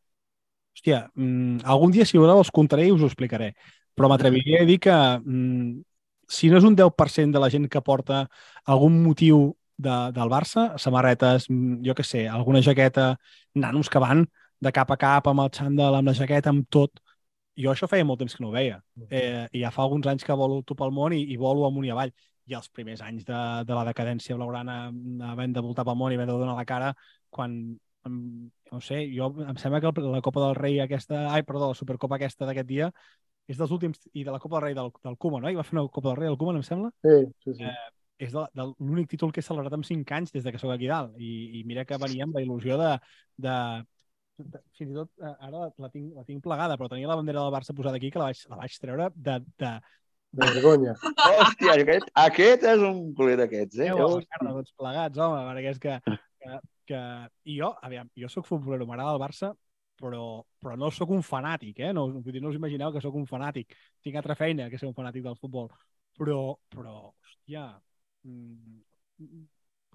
[0.80, 3.53] hòstia, mm, algun dia, si voleu, els contaré i us ho explicaré.
[3.95, 5.82] Però m'atreviria a dir que mm,
[6.27, 8.27] si no és un 10% de la gent que porta
[8.65, 13.17] algun motiu de, del Barça, samarretes, mm, jo que sé, alguna jaqueta,
[13.53, 14.27] nanos que van
[14.59, 16.99] de cap a cap amb el xandall, amb la jaqueta, amb tot.
[17.59, 18.82] Jo això feia molt temps que no ho veia.
[19.09, 21.86] Eh, I ja fa alguns anys que volo tu pel món i, i volo amunt
[21.86, 22.11] i avall.
[22.47, 24.89] I els primers anys de, de la decadència blaugrana,
[25.27, 26.93] havent de voltar pel món i havent de donar la cara,
[27.30, 27.59] quan,
[28.08, 32.16] no sé, jo em sembla que la Copa del Rei aquesta, ai, perdó, la Supercopa
[32.16, 32.91] aquesta d'aquest dia,
[33.50, 35.52] és dels últims, i de la Copa del Rei del, del Koeman, no?
[35.52, 36.91] I va fer una Copa del Rei del Koeman, em sembla?
[37.06, 37.66] Sí, sí, sí.
[37.66, 37.89] Eh,
[38.20, 40.74] és de, de l'únic títol que he celebrat en 5 anys des de que sóc
[40.74, 41.16] aquí dalt.
[41.18, 42.89] I, i mira que venia amb la il·lusió de,
[43.47, 43.56] de,
[44.43, 47.16] de fins i tot eh, ara la, la, tinc, la tinc plegada, però tenia la
[47.20, 49.72] bandera del Barça posada aquí que la vaig, la vaig treure de, de,
[50.30, 50.93] De vergonya.
[51.26, 53.88] Hòstia, aquest, aquest és un culer d'aquests, eh?
[53.88, 54.41] Déu la Hòstia.
[54.43, 55.95] merda, tots plegats, home, perquè és que,
[56.43, 56.99] que, que...
[57.51, 59.51] I jo, aviam, jo sóc futbolero, m'agrada el Barça,
[59.99, 60.23] però,
[60.61, 61.91] però no sóc un fanàtic, eh?
[61.95, 63.75] No, vull dir, no us imagineu que sóc un fanàtic.
[64.05, 65.69] Tinc altra feina que ser un fanàtic del futbol.
[66.19, 66.39] Però,
[66.73, 67.65] però hòstia,
[68.27, 69.43] mm,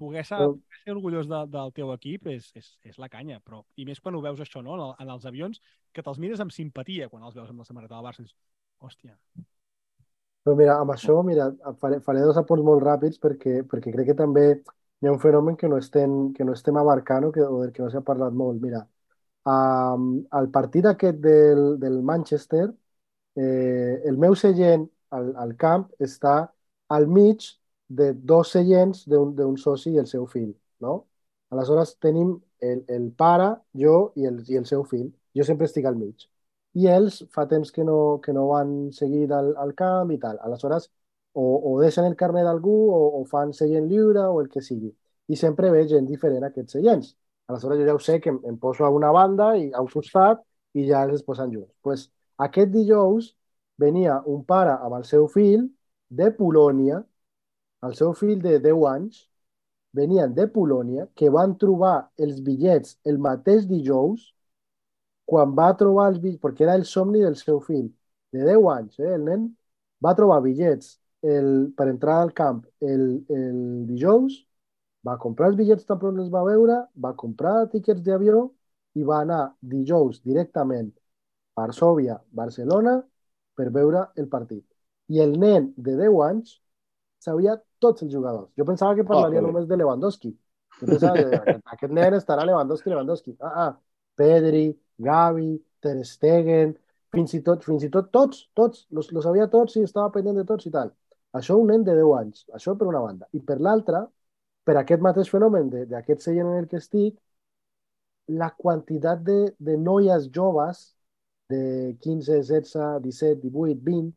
[0.01, 3.65] poder, ser, poder ser orgullós de, del teu equip és, és, és la canya, però
[3.77, 4.79] i més quan ho veus això, no?
[4.79, 5.61] En, el, en els avions,
[5.93, 8.25] que te'ls mires amb simpatia quan els veus amb la samarreta del Barça.
[8.25, 8.37] Dius,
[8.85, 9.19] hòstia,
[10.45, 11.47] Però mira, amb això, mira,
[11.81, 14.43] faré, faré dos apunts molt ràpids perquè, perquè crec que també
[15.01, 17.73] hi ha un fenomen que no estem, que no estem abarcant o, que, o del
[17.73, 18.61] que no s'ha parlat molt.
[18.63, 18.81] Mira,
[19.55, 20.09] um,
[20.41, 22.67] al partit aquest del, del Manchester,
[23.37, 26.37] eh, el meu seient al, al camp està
[26.97, 27.47] al mig
[27.89, 30.95] de dos seients d'un soci i el seu fill, no?
[31.55, 33.51] Aleshores tenim el, el pare,
[33.85, 35.11] jo i el, i el seu fill.
[35.37, 36.29] Jo sempre estic al mig
[36.83, 40.39] i ells fa temps que no, que no van seguir al, al camp i tal.
[40.49, 40.89] Aleshores,
[41.35, 44.91] o, o deixen el carnet d'algú o, o fan seient lliure o el que sigui.
[45.29, 47.15] I sempre ve gent diferent a aquests seients.
[47.49, 49.91] Aleshores jo ja ho sé que em, em poso a una banda i a un
[49.93, 50.43] costat
[50.75, 51.73] i ja els posen junts.
[51.83, 53.35] pues, aquest dijous
[53.79, 55.69] venia un pare amb el seu fill
[56.11, 57.03] de Polònia,
[57.89, 59.25] el seu fill de 10 anys,
[59.95, 64.33] venien de Polònia, que van trobar els bitllets el mateix dijous
[65.31, 67.89] quan va trobar els bitllets, perquè era el somni del seu fill,
[68.33, 69.47] de 10 anys, eh, el nen,
[70.05, 70.95] va trobar bitllets
[71.25, 74.37] el, per entrar al camp el, el dijous,
[75.07, 78.45] va comprar els bitllets tan pront els va veure, va comprar tiquets d'avió
[78.95, 79.41] i va anar
[79.75, 82.99] dijous directament a Varsòvia, Barcelona,
[83.55, 84.65] per veure el partit.
[85.09, 86.57] I el nen de 10 anys
[87.23, 88.51] sabia tots els jugadors.
[88.59, 89.53] Jo pensava que parlaria joder.
[89.53, 90.33] només de Lewandowski.
[90.81, 93.37] Jo pensava que aquest, aquest nen estarà Lewandowski, Lewandowski.
[93.41, 93.71] Ah, ah,
[94.19, 94.67] Pedri,
[94.99, 95.53] Gavi,
[95.85, 96.75] Ter Stegen,
[97.15, 100.41] fins i tot, fins i tot tots, tots, los, los sabia tots i estava pendent
[100.41, 100.91] de tots i tal.
[101.41, 103.29] Això un nen de 10 anys, això per una banda.
[103.39, 104.05] I per l'altra,
[104.65, 107.19] per aquest mateix fenomen de- d'aquest seient en el que estic,
[108.29, 110.81] la quantitat de, de noies joves
[111.51, 114.15] de 15, 16, 17, 18, 20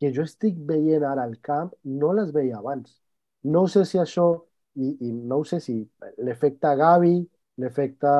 [0.00, 2.96] que jo estic veient ara al camp no les veia abans.
[3.44, 4.26] No sé si això,
[4.74, 5.76] i, i no sé si
[6.18, 7.14] l'efecte Gavi,
[7.62, 8.12] l'efecte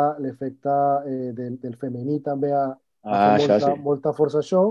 [1.06, 2.66] eh, del, del femení també ha,
[3.10, 3.76] ha Ah, fet això molta, sí.
[3.88, 4.62] molta força això,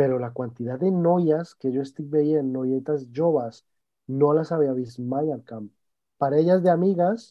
[0.00, 3.62] però la quantitat de noies que jo estic veient, noietes joves,
[4.08, 5.68] no les havia vist mai al camp.
[6.18, 7.26] Parelles d'amigues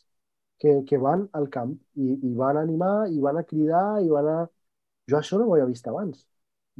[0.60, 4.30] que, que van al camp i, i van animar, i van a cridar, i van
[4.36, 4.38] a...
[5.12, 6.26] Jo això no ho havia vist abans.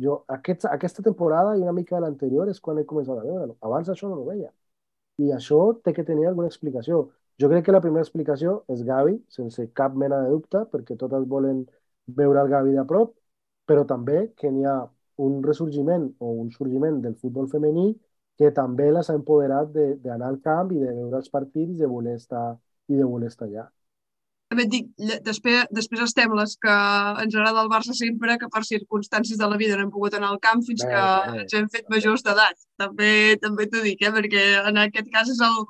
[0.04, 3.58] Jo, aquest, aquesta temporada i una mica de l'anterior és quan he començat a veure-ho.
[3.62, 4.50] Abans això no ho veia.
[5.24, 7.04] I això té que tenir alguna explicació.
[7.42, 11.28] Jo crec que la primera explicació és Gavi, sense cap mena de dubte, perquè totes
[11.30, 11.64] volen
[12.20, 13.14] veure el Gavi de prop,
[13.70, 14.52] però també que
[15.18, 17.94] un ressorgiment o un sorgiment del futbol femení
[18.38, 21.78] que també les ha empoderat de- d'anar al camp i de veure els partits i
[21.78, 22.58] de voler estar,
[22.90, 23.68] i de voler estar allà.
[24.50, 24.88] També et dic,
[25.26, 26.74] després, després estem les que
[27.24, 30.30] ens agrada el Barça sempre, que per circumstàncies de la vida no hem pogut anar
[30.30, 31.40] al camp fins Bé, que bé.
[31.42, 32.58] ens hem fet majors d'edat.
[32.78, 34.12] També també t'ho dic, eh?
[34.12, 35.66] perquè en aquest cas és el,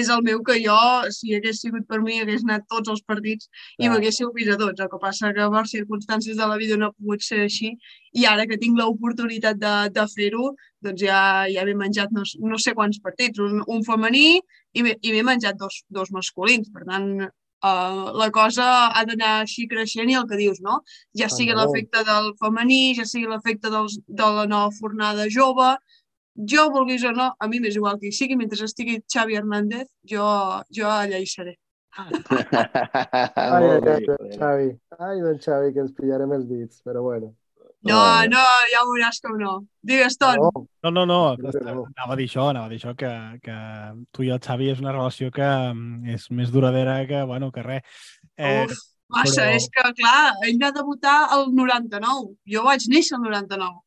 [0.00, 0.76] és el meu que jo,
[1.14, 4.82] si hagués sigut per mi, hagués anat tots els partits i m'haguéssiu vist a tots.
[4.82, 7.74] El que passa que per circumstàncies de la vida no ha pogut ser així
[8.14, 10.50] i ara que tinc l'oportunitat de, de fer-ho,
[10.84, 11.20] doncs ja,
[11.54, 14.26] ja m'he menjat no, no sé quants partits, un, un femení
[14.74, 16.70] i m'he menjat dos, dos masculins.
[16.74, 17.30] Per tant,
[17.64, 20.82] Uh, la cosa ha d'anar així creixent i el que dius, no?
[21.16, 25.70] Ja sigui l'efecte del femení, ja sigui l'efecte de la nova fornada jove,
[26.36, 30.24] jo, vulguis o no, a mi m'és igual que sigui, mentre estigui Xavi Hernández, jo,
[30.74, 31.56] jo allà hi seré.
[31.94, 32.10] Ai,
[33.34, 34.68] ai, ai, don Xavi.
[34.98, 37.34] Ai, don Xavi, que ens pillarem els dits, però bueno.
[37.84, 37.98] No,
[38.32, 38.40] no,
[38.72, 39.58] ja ho veuràs com no.
[39.84, 40.40] Digues, Ton.
[40.82, 41.18] No, no, no.
[41.36, 43.10] Anava a dir això, anava a dir això, que,
[43.44, 43.56] que
[44.10, 47.62] tu i el Xavi és una relació que mm, és més duradera que, bueno, que
[47.66, 47.82] res.
[48.40, 48.72] Eh, Uf,
[49.12, 52.32] massa, però- és que, clar, ell va debutar el 99.
[52.56, 53.83] Jo vaig néixer el 99.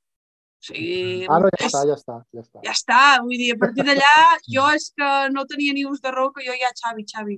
[0.58, 2.60] O sigui, Ah, no, ja és- està, ja està, ja està.
[2.66, 3.02] ja està.
[3.24, 4.14] Vull dir, a partir d'allà,
[4.56, 7.38] jo és que no tenia ni ús de raó que jo ja, Xavi, Xavi.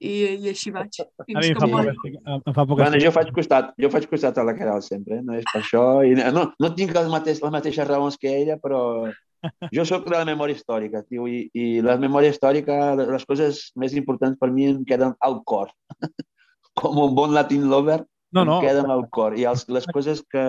[0.00, 0.10] I,
[0.46, 0.94] i així vaig.
[1.02, 3.72] a Fins mi em fa poc, estic- em fa poc Bueno, estic- jo faig costat,
[3.82, 5.22] jo faig costat a la Caral sempre, eh?
[5.26, 5.82] no és per això.
[6.06, 8.80] I no, no tinc les, mateix, les mateixes raons que ella, però
[9.74, 13.92] jo sóc de la memòria històrica, tio, i, i la memòria històrica, les coses més
[13.98, 15.68] importants per mi em queden al cor.
[16.78, 18.58] Com un bon Latin lover, No, no.
[18.60, 19.34] em queden al cor.
[19.38, 20.42] I els, les coses que,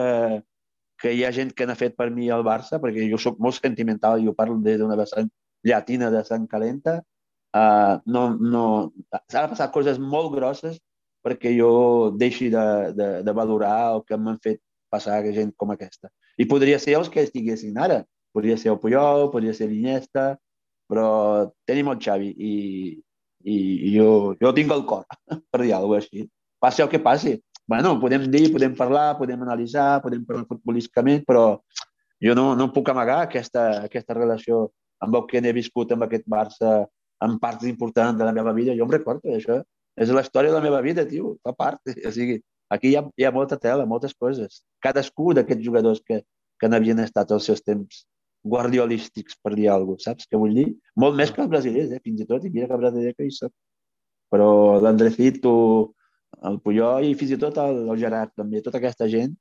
[1.00, 3.60] que hi ha gent que n'ha fet per mi al Barça, perquè jo sóc molt
[3.60, 5.30] sentimental, jo parlo des d'una vessant
[5.64, 7.00] llatina de sang calenta,
[7.56, 8.64] uh, no, no,
[9.32, 10.80] s'ha de passar coses molt grosses
[11.26, 11.72] perquè jo
[12.16, 16.10] deixi de, de, de valorar el que m'han fet passar gent com aquesta.
[16.40, 18.04] I podria ser els que estiguessin ara.
[18.34, 20.38] Podria ser el Puyol, podria ser l'Iniesta,
[20.90, 22.54] però tenim el Xavi i,
[23.44, 23.56] i,
[23.90, 25.06] i jo, jo tinc el cor
[25.52, 26.28] per dir alguna cosa així.
[26.60, 27.38] Passi el que passi.
[27.70, 31.44] Bueno, podem dir, podem parlar, podem analitzar, podem parlar futbolísticament, però
[32.26, 34.64] jo no, no puc amagar aquesta, aquesta relació
[35.06, 36.72] amb el que n'he viscut amb aquest Barça
[37.22, 38.74] en parts importants de la meva vida.
[38.74, 39.60] Jo em recordo això.
[39.94, 41.36] És la història de la meva vida, tio.
[41.46, 41.84] Fa part.
[42.10, 42.40] O sigui,
[42.74, 44.64] aquí hi ha, hi ha molta tela, moltes coses.
[44.82, 46.24] Cadascú d'aquests jugadors que,
[46.58, 48.02] que n'havien estat als seus temps
[48.50, 50.68] guardiolístics, per dir alguna cosa, saps què vull dir?
[50.98, 52.02] Molt més que els brasilers, eh?
[52.02, 53.54] fins i tot, i mira que brasiler que hi soc.
[54.34, 55.54] Però l'Andrecito,
[56.50, 59.36] el Puyol i fins i tot el, el Gerard, també, tota aquesta gent,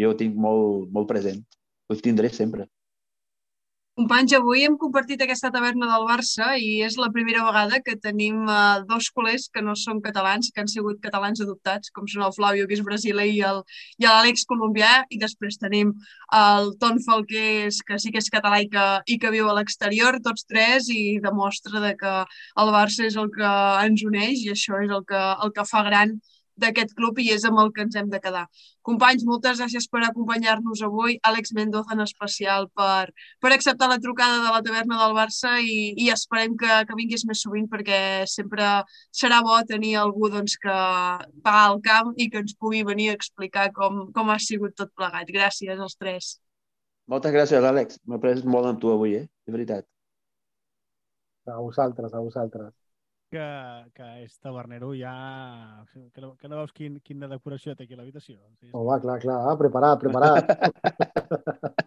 [0.00, 1.42] jo ho tinc molt, molt present.
[1.90, 2.66] Ho tindré sempre.
[4.00, 8.46] Companys, avui hem compartit aquesta taverna del Barça i és la primera vegada que tenim
[8.46, 12.32] uh, dos culers que no són catalans, que han sigut catalans adoptats, com són el
[12.32, 15.92] Flavio, que és brasiler, i l'Àlex colombià, i després tenim
[16.38, 20.16] el Ton Falqués, que sí que és català i que, i que viu a l'exterior,
[20.24, 22.16] tots tres, i demostra de que
[22.64, 25.84] el Barça és el que ens uneix i això és el que, el que fa
[25.92, 26.16] gran
[26.62, 28.46] d'aquest club i és amb el que ens hem de quedar.
[28.86, 31.18] Companys, moltes gràcies per acompanyar-nos avui.
[31.30, 35.94] Àlex Mendoza en especial per, per acceptar la trucada de la taverna del Barça i,
[35.96, 38.00] i esperem que, que vinguis més sovint perquè
[38.30, 38.68] sempre
[39.22, 40.76] serà bo tenir algú doncs, que
[41.46, 44.92] va al camp i que ens pugui venir a explicar com, com ha sigut tot
[44.96, 45.28] plegat.
[45.28, 46.36] Gràcies als tres.
[47.10, 47.98] Moltes gràcies, Àlex.
[48.06, 49.26] M'he après molt amb tu avui, eh?
[49.46, 49.86] De veritat.
[51.50, 52.79] A vosaltres, a vosaltres.
[53.30, 53.46] Que,
[53.96, 55.14] que és tavernero ja...
[56.14, 58.38] Que no, que no veus quin, quina decoració té aquí l'habitació?
[58.58, 60.44] Sí, Home, clar, clar, preparat, preparat.